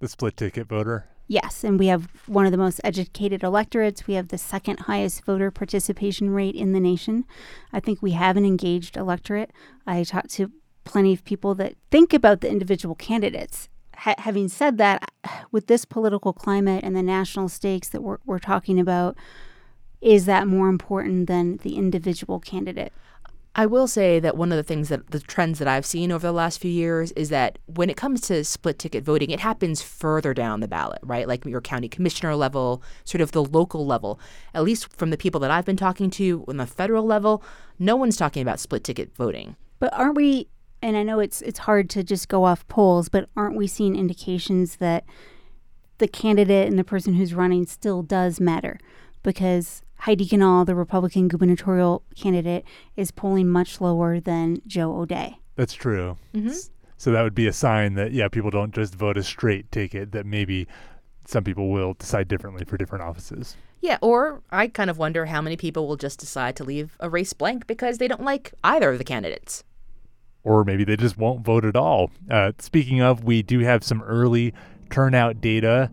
The 0.00 0.08
split 0.08 0.36
ticket 0.36 0.68
voter? 0.68 1.08
Yes, 1.26 1.64
and 1.64 1.78
we 1.78 1.86
have 1.86 2.10
one 2.26 2.44
of 2.44 2.52
the 2.52 2.58
most 2.58 2.82
educated 2.84 3.42
electorates. 3.42 4.06
We 4.06 4.14
have 4.14 4.28
the 4.28 4.36
second 4.36 4.80
highest 4.80 5.24
voter 5.24 5.50
participation 5.50 6.30
rate 6.30 6.54
in 6.54 6.72
the 6.72 6.80
nation. 6.80 7.24
I 7.72 7.80
think 7.80 8.02
we 8.02 8.10
have 8.10 8.36
an 8.36 8.44
engaged 8.44 8.98
electorate. 8.98 9.50
I 9.86 10.04
talked 10.04 10.30
to 10.32 10.52
plenty 10.84 11.14
of 11.14 11.24
people 11.24 11.54
that 11.54 11.76
think 11.90 12.12
about 12.12 12.42
the 12.42 12.50
individual 12.50 12.94
candidates. 12.94 13.70
Ha- 13.96 14.16
having 14.18 14.48
said 14.48 14.76
that, 14.78 15.10
with 15.50 15.66
this 15.66 15.84
political 15.84 16.32
climate 16.32 16.84
and 16.84 16.94
the 16.94 17.02
national 17.02 17.48
stakes 17.48 17.88
that 17.90 18.02
we're, 18.02 18.18
we're 18.24 18.38
talking 18.38 18.78
about, 18.78 19.16
is 20.00 20.26
that 20.26 20.46
more 20.46 20.68
important 20.68 21.26
than 21.26 21.58
the 21.58 21.76
individual 21.76 22.40
candidate? 22.40 22.92
I 23.56 23.66
will 23.66 23.86
say 23.86 24.18
that 24.18 24.36
one 24.36 24.50
of 24.50 24.56
the 24.56 24.64
things 24.64 24.88
that 24.88 25.12
the 25.12 25.20
trends 25.20 25.60
that 25.60 25.68
I've 25.68 25.86
seen 25.86 26.10
over 26.10 26.26
the 26.26 26.32
last 26.32 26.60
few 26.60 26.70
years 26.70 27.12
is 27.12 27.28
that 27.28 27.60
when 27.66 27.88
it 27.88 27.96
comes 27.96 28.20
to 28.22 28.42
split 28.42 28.80
ticket 28.80 29.04
voting, 29.04 29.30
it 29.30 29.38
happens 29.38 29.80
further 29.80 30.34
down 30.34 30.58
the 30.58 30.66
ballot, 30.66 30.98
right? 31.04 31.28
Like 31.28 31.44
your 31.44 31.60
county 31.60 31.88
commissioner 31.88 32.34
level, 32.34 32.82
sort 33.04 33.20
of 33.20 33.30
the 33.30 33.44
local 33.44 33.86
level. 33.86 34.18
At 34.54 34.64
least 34.64 34.92
from 34.92 35.10
the 35.10 35.16
people 35.16 35.40
that 35.40 35.52
I've 35.52 35.64
been 35.64 35.76
talking 35.76 36.10
to 36.10 36.44
on 36.48 36.56
the 36.56 36.66
federal 36.66 37.04
level, 37.04 37.44
no 37.78 37.94
one's 37.94 38.16
talking 38.16 38.42
about 38.42 38.58
split 38.58 38.82
ticket 38.82 39.14
voting. 39.14 39.54
But 39.78 39.94
aren't 39.94 40.16
we 40.16 40.48
and 40.84 40.98
I 40.98 41.02
know 41.02 41.18
it's 41.18 41.40
it's 41.40 41.60
hard 41.60 41.88
to 41.90 42.04
just 42.04 42.28
go 42.28 42.44
off 42.44 42.68
polls, 42.68 43.08
but 43.08 43.30
aren't 43.34 43.56
we 43.56 43.66
seeing 43.66 43.96
indications 43.96 44.76
that 44.76 45.04
the 45.96 46.06
candidate 46.06 46.68
and 46.68 46.78
the 46.78 46.84
person 46.84 47.14
who's 47.14 47.32
running 47.32 47.64
still 47.64 48.02
does 48.02 48.38
matter? 48.38 48.78
Because 49.22 49.82
Heidi 50.00 50.26
Ganahl, 50.26 50.66
the 50.66 50.74
Republican 50.74 51.28
gubernatorial 51.28 52.02
candidate, 52.14 52.66
is 52.96 53.10
polling 53.10 53.48
much 53.48 53.80
lower 53.80 54.20
than 54.20 54.60
Joe 54.66 54.94
O'Dea. 54.94 55.38
That's 55.56 55.72
true. 55.72 56.18
Mm-hmm. 56.34 56.52
So 56.98 57.12
that 57.12 57.22
would 57.22 57.34
be 57.34 57.46
a 57.46 57.52
sign 57.52 57.94
that, 57.94 58.12
yeah, 58.12 58.28
people 58.28 58.50
don't 58.50 58.74
just 58.74 58.94
vote 58.94 59.16
a 59.16 59.22
straight 59.22 59.72
ticket, 59.72 60.12
that 60.12 60.26
maybe 60.26 60.68
some 61.24 61.44
people 61.44 61.70
will 61.70 61.94
decide 61.94 62.28
differently 62.28 62.66
for 62.66 62.76
different 62.76 63.04
offices. 63.04 63.56
Yeah, 63.80 63.96
or 64.02 64.42
I 64.50 64.68
kind 64.68 64.90
of 64.90 64.98
wonder 64.98 65.24
how 65.24 65.40
many 65.40 65.56
people 65.56 65.88
will 65.88 65.96
just 65.96 66.20
decide 66.20 66.56
to 66.56 66.64
leave 66.64 66.96
a 67.00 67.08
race 67.08 67.32
blank 67.32 67.66
because 67.66 67.96
they 67.96 68.08
don't 68.08 68.22
like 68.22 68.52
either 68.62 68.90
of 68.90 68.98
the 68.98 69.04
candidates. 69.04 69.64
Or 70.44 70.64
maybe 70.64 70.84
they 70.84 70.96
just 70.96 71.16
won't 71.16 71.44
vote 71.44 71.64
at 71.64 71.74
all. 71.74 72.10
Uh, 72.30 72.52
speaking 72.58 73.00
of, 73.00 73.24
we 73.24 73.42
do 73.42 73.60
have 73.60 73.82
some 73.82 74.02
early 74.02 74.52
turnout 74.90 75.40
data 75.40 75.90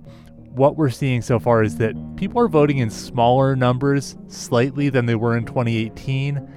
what 0.53 0.75
we're 0.75 0.89
seeing 0.89 1.21
so 1.21 1.39
far 1.39 1.63
is 1.63 1.77
that 1.77 1.95
people 2.17 2.39
are 2.41 2.47
voting 2.47 2.79
in 2.79 2.89
smaller 2.89 3.55
numbers 3.55 4.17
slightly 4.27 4.89
than 4.89 5.05
they 5.05 5.15
were 5.15 5.37
in 5.37 5.45
2018. 5.45 6.47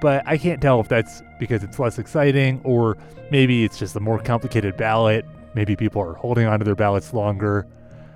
But 0.00 0.22
I 0.26 0.38
can't 0.38 0.60
tell 0.60 0.80
if 0.80 0.88
that's 0.88 1.22
because 1.38 1.62
it's 1.62 1.78
less 1.78 1.98
exciting 1.98 2.62
or 2.64 2.96
maybe 3.30 3.64
it's 3.64 3.78
just 3.78 3.94
a 3.96 4.00
more 4.00 4.18
complicated 4.18 4.76
ballot. 4.76 5.26
Maybe 5.54 5.76
people 5.76 6.00
are 6.00 6.14
holding 6.14 6.46
onto 6.46 6.64
their 6.64 6.74
ballots 6.74 7.12
longer. 7.12 7.66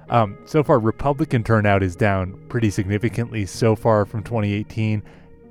Um, 0.08 0.38
so 0.46 0.62
far, 0.62 0.78
Republican 0.78 1.44
turnout 1.44 1.82
is 1.82 1.96
down 1.96 2.38
pretty 2.48 2.70
significantly 2.70 3.44
so 3.44 3.76
far 3.76 4.06
from 4.06 4.22
2018. 4.22 5.02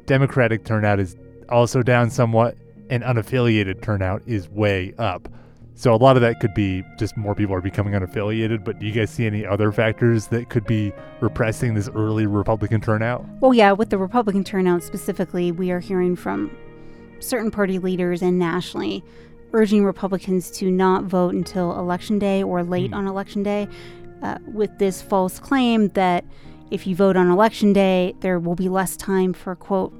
Democratic 0.05 0.63
turnout 0.63 0.99
is 0.99 1.15
also 1.49 1.83
down 1.83 2.09
somewhat, 2.09 2.55
and 2.89 3.03
unaffiliated 3.03 3.81
turnout 3.81 4.21
is 4.25 4.49
way 4.49 4.93
up. 4.97 5.27
So 5.75 5.93
a 5.93 5.97
lot 5.97 6.15
of 6.15 6.21
that 6.21 6.39
could 6.39 6.53
be 6.53 6.83
just 6.99 7.17
more 7.17 7.33
people 7.33 7.55
are 7.55 7.61
becoming 7.61 7.93
unaffiliated, 7.93 8.63
but 8.63 8.79
do 8.79 8.85
you 8.85 8.91
guys 8.91 9.09
see 9.09 9.25
any 9.25 9.45
other 9.45 9.71
factors 9.71 10.27
that 10.27 10.49
could 10.49 10.65
be 10.65 10.93
repressing 11.19 11.73
this 11.73 11.89
early 11.95 12.27
Republican 12.27 12.79
turnout? 12.79 13.25
Well, 13.39 13.53
yeah, 13.53 13.71
with 13.71 13.89
the 13.89 13.97
Republican 13.97 14.43
turnout 14.43 14.83
specifically, 14.83 15.51
we 15.51 15.71
are 15.71 15.79
hearing 15.79 16.15
from 16.15 16.55
certain 17.19 17.49
party 17.49 17.79
leaders 17.79 18.21
and 18.21 18.37
nationally 18.37 19.03
urging 19.53 19.83
Republicans 19.83 20.51
to 20.51 20.69
not 20.69 21.05
vote 21.05 21.33
until 21.33 21.77
election 21.79 22.19
day 22.19 22.43
or 22.43 22.63
late 22.63 22.91
mm. 22.91 22.95
on 22.95 23.07
election 23.07 23.41
day 23.41 23.67
uh, 24.21 24.37
with 24.45 24.77
this 24.77 25.01
false 25.01 25.39
claim 25.39 25.89
that 25.89 26.23
if 26.71 26.87
you 26.87 26.95
vote 26.95 27.15
on 27.15 27.29
election 27.29 27.73
day, 27.73 28.15
there 28.21 28.39
will 28.39 28.55
be 28.55 28.69
less 28.69 28.95
time 28.97 29.33
for, 29.33 29.55
quote, 29.55 29.93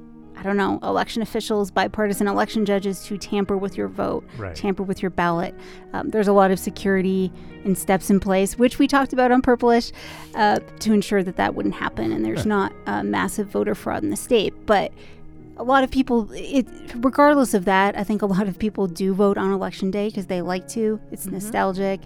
I 0.43 0.47
don't 0.47 0.57
know, 0.57 0.77
election 0.83 1.21
officials, 1.21 1.71
bipartisan 1.71 2.27
election 2.27 2.65
judges 2.65 3.05
to 3.05 3.17
tamper 3.17 3.55
with 3.55 3.77
your 3.77 3.87
vote, 3.87 4.27
right. 4.37 4.53
tamper 4.53 4.83
with 4.83 5.01
your 5.01 5.09
ballot. 5.09 5.55
Um, 5.93 6.09
there's 6.09 6.27
a 6.27 6.33
lot 6.33 6.51
of 6.51 6.59
security 6.59 7.31
and 7.63 7.77
steps 7.77 8.09
in 8.09 8.19
place, 8.19 8.57
which 8.57 8.77
we 8.77 8.85
talked 8.85 9.13
about 9.13 9.31
on 9.31 9.41
Purplish, 9.41 9.93
uh, 10.35 10.59
to 10.79 10.91
ensure 10.91 11.23
that 11.23 11.37
that 11.37 11.55
wouldn't 11.55 11.75
happen 11.75 12.11
and 12.11 12.25
there's 12.25 12.45
not 12.45 12.73
uh, 12.87 13.03
massive 13.03 13.47
voter 13.47 13.73
fraud 13.73 14.03
in 14.03 14.09
the 14.09 14.17
state. 14.17 14.53
But 14.65 14.91
a 15.55 15.63
lot 15.63 15.85
of 15.85 15.91
people, 15.91 16.29
it, 16.33 16.67
regardless 16.95 17.53
of 17.53 17.63
that, 17.63 17.97
I 17.97 18.03
think 18.03 18.21
a 18.21 18.25
lot 18.25 18.49
of 18.49 18.59
people 18.59 18.87
do 18.87 19.13
vote 19.13 19.37
on 19.37 19.53
election 19.53 19.91
day 19.91 20.09
because 20.09 20.25
they 20.25 20.41
like 20.41 20.67
to. 20.69 20.99
It's 21.09 21.23
mm-hmm. 21.23 21.35
nostalgic 21.35 22.01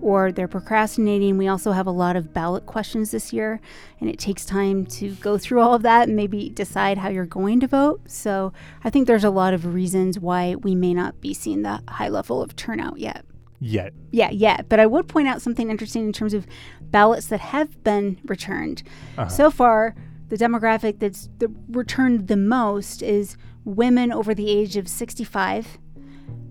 or 0.00 0.32
they're 0.32 0.48
procrastinating. 0.48 1.38
We 1.38 1.48
also 1.48 1.72
have 1.72 1.86
a 1.86 1.92
lot 1.92 2.16
of 2.16 2.32
ballot 2.32 2.66
questions 2.66 3.10
this 3.10 3.32
year, 3.32 3.60
and 4.00 4.10
it 4.10 4.18
takes 4.18 4.44
time 4.44 4.86
to 4.86 5.14
go 5.16 5.38
through 5.38 5.60
all 5.60 5.74
of 5.74 5.82
that 5.82 6.08
and 6.08 6.16
maybe 6.16 6.50
decide 6.50 6.98
how 6.98 7.08
you're 7.08 7.26
going 7.26 7.60
to 7.60 7.66
vote. 7.66 8.00
So 8.06 8.52
I 8.82 8.90
think 8.90 9.06
there's 9.06 9.24
a 9.24 9.30
lot 9.30 9.54
of 9.54 9.74
reasons 9.74 10.18
why 10.18 10.56
we 10.56 10.74
may 10.74 10.94
not 10.94 11.20
be 11.20 11.34
seeing 11.34 11.62
the 11.62 11.82
high 11.88 12.08
level 12.08 12.42
of 12.42 12.56
turnout 12.56 12.98
yet. 12.98 13.24
Yet. 13.60 13.94
Yeah, 14.10 14.30
yet. 14.30 14.68
But 14.68 14.80
I 14.80 14.86
would 14.86 15.08
point 15.08 15.28
out 15.28 15.40
something 15.40 15.70
interesting 15.70 16.04
in 16.04 16.12
terms 16.12 16.34
of 16.34 16.46
ballots 16.82 17.26
that 17.28 17.40
have 17.40 17.82
been 17.82 18.18
returned. 18.24 18.82
Uh-huh. 19.16 19.28
So 19.28 19.50
far, 19.50 19.94
the 20.28 20.36
demographic 20.36 20.98
that's 20.98 21.28
the 21.38 21.50
returned 21.70 22.28
the 22.28 22.36
most 22.36 23.02
is 23.02 23.36
women 23.64 24.12
over 24.12 24.34
the 24.34 24.50
age 24.50 24.76
of 24.76 24.88
65 24.88 25.78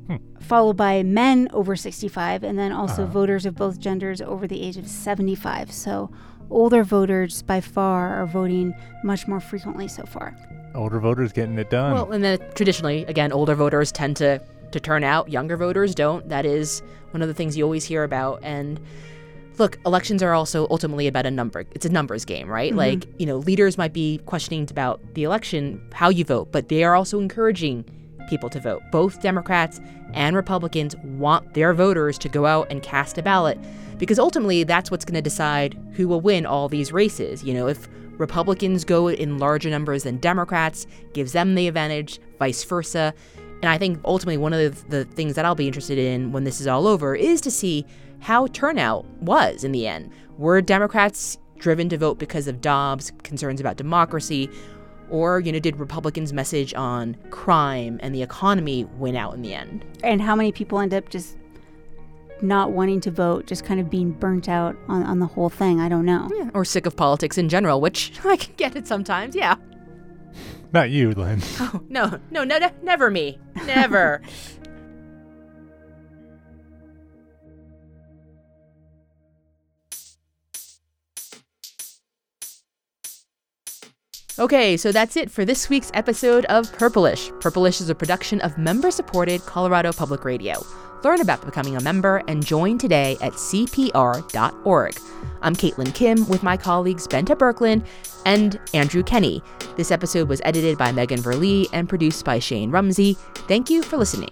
Hmm. 0.07 0.17
followed 0.41 0.75
by 0.75 1.01
men 1.03 1.47
over 1.53 1.75
65, 1.75 2.43
and 2.43 2.59
then 2.59 2.71
also 2.71 3.03
uh-huh. 3.03 3.11
voters 3.11 3.45
of 3.45 3.55
both 3.55 3.79
genders 3.79 4.21
over 4.21 4.47
the 4.47 4.61
age 4.61 4.75
of 4.77 4.87
75. 4.87 5.71
So 5.71 6.11
older 6.49 6.83
voters 6.83 7.41
by 7.41 7.61
far 7.61 8.21
are 8.21 8.25
voting 8.25 8.73
much 9.03 9.27
more 9.27 9.39
frequently 9.39 9.87
so 9.87 10.03
far. 10.03 10.35
Older 10.75 10.99
voters 10.99 11.31
getting 11.31 11.57
it 11.57 11.69
done. 11.69 11.93
Well, 11.93 12.11
and 12.11 12.23
then 12.23 12.39
traditionally, 12.53 13.05
again, 13.05 13.31
older 13.31 13.55
voters 13.55 13.91
tend 13.91 14.17
to 14.17 14.41
to 14.71 14.79
turn 14.79 15.03
out. 15.03 15.29
Younger 15.29 15.55
voters 15.55 15.95
don't. 15.95 16.27
That 16.29 16.45
is 16.45 16.81
one 17.11 17.21
of 17.21 17.27
the 17.27 17.33
things 17.33 17.55
you 17.55 17.63
always 17.63 17.85
hear 17.85 18.03
about. 18.03 18.39
And 18.43 18.79
look, 19.57 19.77
elections 19.85 20.23
are 20.23 20.33
also 20.33 20.67
ultimately 20.69 21.07
about 21.07 21.25
a 21.25 21.31
number. 21.31 21.63
It's 21.71 21.85
a 21.85 21.89
numbers 21.89 22.25
game, 22.25 22.49
right? 22.49 22.71
Mm-hmm. 22.71 22.77
Like 22.77 23.05
you 23.19 23.25
know, 23.25 23.37
leaders 23.37 23.77
might 23.77 23.93
be 23.93 24.19
questioning 24.25 24.67
about 24.69 25.01
the 25.13 25.23
election, 25.23 25.81
how 25.93 26.09
you 26.09 26.25
vote, 26.25 26.51
but 26.51 26.69
they 26.69 26.83
are 26.83 26.95
also 26.95 27.19
encouraging 27.19 27.85
people 28.33 28.49
to 28.49 28.59
vote. 28.59 28.81
Both 28.89 29.21
Democrats 29.21 29.79
and 30.13 30.35
Republicans 30.35 30.95
want 30.97 31.53
their 31.53 31.71
voters 31.71 32.17
to 32.17 32.29
go 32.29 32.47
out 32.47 32.65
and 32.71 32.81
cast 32.81 33.19
a 33.19 33.21
ballot 33.21 33.59
because 33.99 34.17
ultimately 34.17 34.63
that's 34.63 34.89
what's 34.89 35.05
going 35.05 35.13
to 35.13 35.21
decide 35.21 35.79
who 35.93 36.07
will 36.07 36.19
win 36.19 36.47
all 36.47 36.67
these 36.67 36.91
races. 36.91 37.43
You 37.43 37.53
know, 37.53 37.67
if 37.67 37.87
Republicans 38.17 38.83
go 38.83 39.07
in 39.07 39.37
larger 39.37 39.69
numbers 39.69 40.01
than 40.01 40.17
Democrats, 40.17 40.87
gives 41.13 41.33
them 41.33 41.53
the 41.53 41.67
advantage, 41.67 42.19
vice 42.39 42.63
versa. 42.63 43.13
And 43.61 43.69
I 43.69 43.77
think 43.77 43.99
ultimately 44.03 44.37
one 44.37 44.51
of 44.51 44.89
the, 44.89 44.97
the 44.97 45.05
things 45.05 45.35
that 45.35 45.45
I'll 45.45 45.53
be 45.53 45.67
interested 45.67 45.99
in 45.99 46.31
when 46.31 46.43
this 46.43 46.59
is 46.59 46.65
all 46.65 46.87
over 46.87 47.15
is 47.15 47.39
to 47.41 47.51
see 47.51 47.85
how 48.19 48.47
turnout 48.47 49.05
was 49.21 49.63
in 49.63 49.71
the 49.71 49.85
end. 49.85 50.11
Were 50.39 50.59
Democrats 50.59 51.37
driven 51.59 51.87
to 51.89 51.97
vote 51.97 52.17
because 52.17 52.47
of 52.47 52.61
Dobbs, 52.61 53.11
concerns 53.23 53.61
about 53.61 53.77
democracy, 53.77 54.49
or, 55.09 55.39
you 55.39 55.51
know, 55.51 55.59
did 55.59 55.77
Republicans' 55.77 56.33
message 56.33 56.73
on 56.73 57.15
crime 57.29 57.99
and 58.01 58.13
the 58.13 58.21
economy 58.21 58.85
win 58.97 59.15
out 59.15 59.33
in 59.33 59.41
the 59.41 59.53
end? 59.53 59.85
And 60.03 60.21
how 60.21 60.35
many 60.35 60.51
people 60.51 60.79
end 60.79 60.93
up 60.93 61.09
just 61.09 61.37
not 62.41 62.71
wanting 62.71 62.99
to 63.01 63.11
vote, 63.11 63.45
just 63.45 63.63
kind 63.63 63.79
of 63.79 63.89
being 63.89 64.11
burnt 64.11 64.49
out 64.49 64.75
on, 64.87 65.03
on 65.03 65.19
the 65.19 65.27
whole 65.27 65.49
thing? 65.49 65.79
I 65.79 65.89
don't 65.89 66.05
know. 66.05 66.29
Yeah, 66.33 66.49
or 66.53 66.65
sick 66.65 66.85
of 66.85 66.95
politics 66.95 67.37
in 67.37 67.49
general, 67.49 67.81
which 67.81 68.13
I 68.25 68.37
can 68.37 68.53
get 68.55 68.75
it 68.75 68.87
sometimes, 68.87 69.35
yeah. 69.35 69.55
Not 70.73 70.89
you, 70.89 71.11
Lynn. 71.11 71.41
Oh, 71.59 71.81
no, 71.87 72.19
no, 72.31 72.43
no, 72.43 72.69
never 72.81 73.11
me. 73.11 73.39
Never. 73.65 74.21
Okay, 84.39 84.77
so 84.77 84.91
that's 84.91 85.15
it 85.15 85.29
for 85.29 85.45
this 85.45 85.69
week's 85.69 85.91
episode 85.93 86.45
of 86.45 86.71
Purplish. 86.73 87.31
Purplish 87.39 87.79
is 87.79 87.89
a 87.89 87.95
production 87.95 88.41
of 88.41 88.57
member 88.57 88.89
supported 88.89 89.45
Colorado 89.45 89.93
Public 89.93 90.25
Radio. 90.25 90.55
Learn 91.03 91.21
about 91.21 91.45
becoming 91.45 91.77
a 91.77 91.81
member 91.81 92.23
and 92.27 92.43
join 92.43 92.79
today 92.79 93.15
at 93.21 93.33
CPR.org. 93.33 94.97
I'm 95.43 95.55
Caitlyn 95.55 95.93
Kim 95.93 96.27
with 96.27 96.41
my 96.41 96.57
colleagues 96.57 97.07
Bente 97.07 97.37
Birkeland 97.37 97.85
and 98.25 98.59
Andrew 98.73 99.03
Kenney. 99.03 99.43
This 99.75 99.91
episode 99.91 100.27
was 100.27 100.41
edited 100.43 100.79
by 100.79 100.91
Megan 100.91 101.19
Verlee 101.21 101.67
and 101.71 101.87
produced 101.87 102.25
by 102.25 102.39
Shane 102.39 102.71
Rumsey. 102.71 103.15
Thank 103.47 103.69
you 103.69 103.83
for 103.83 103.97
listening. 103.97 104.31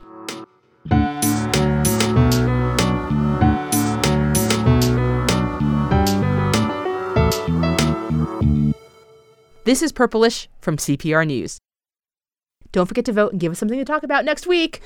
This 9.72 9.82
is 9.82 9.94
Purplish 9.94 10.50
from 10.60 10.76
CPR 10.76 11.26
News. 11.26 11.58
Don't 12.74 12.88
forget 12.88 13.06
to 13.06 13.14
vote 13.14 13.32
and 13.32 13.40
give 13.40 13.54
us 13.54 13.60
something 13.60 13.80
to 13.80 13.86
talk 13.86 14.04
about 14.04 14.26
next 14.26 14.46
week. 14.46 14.82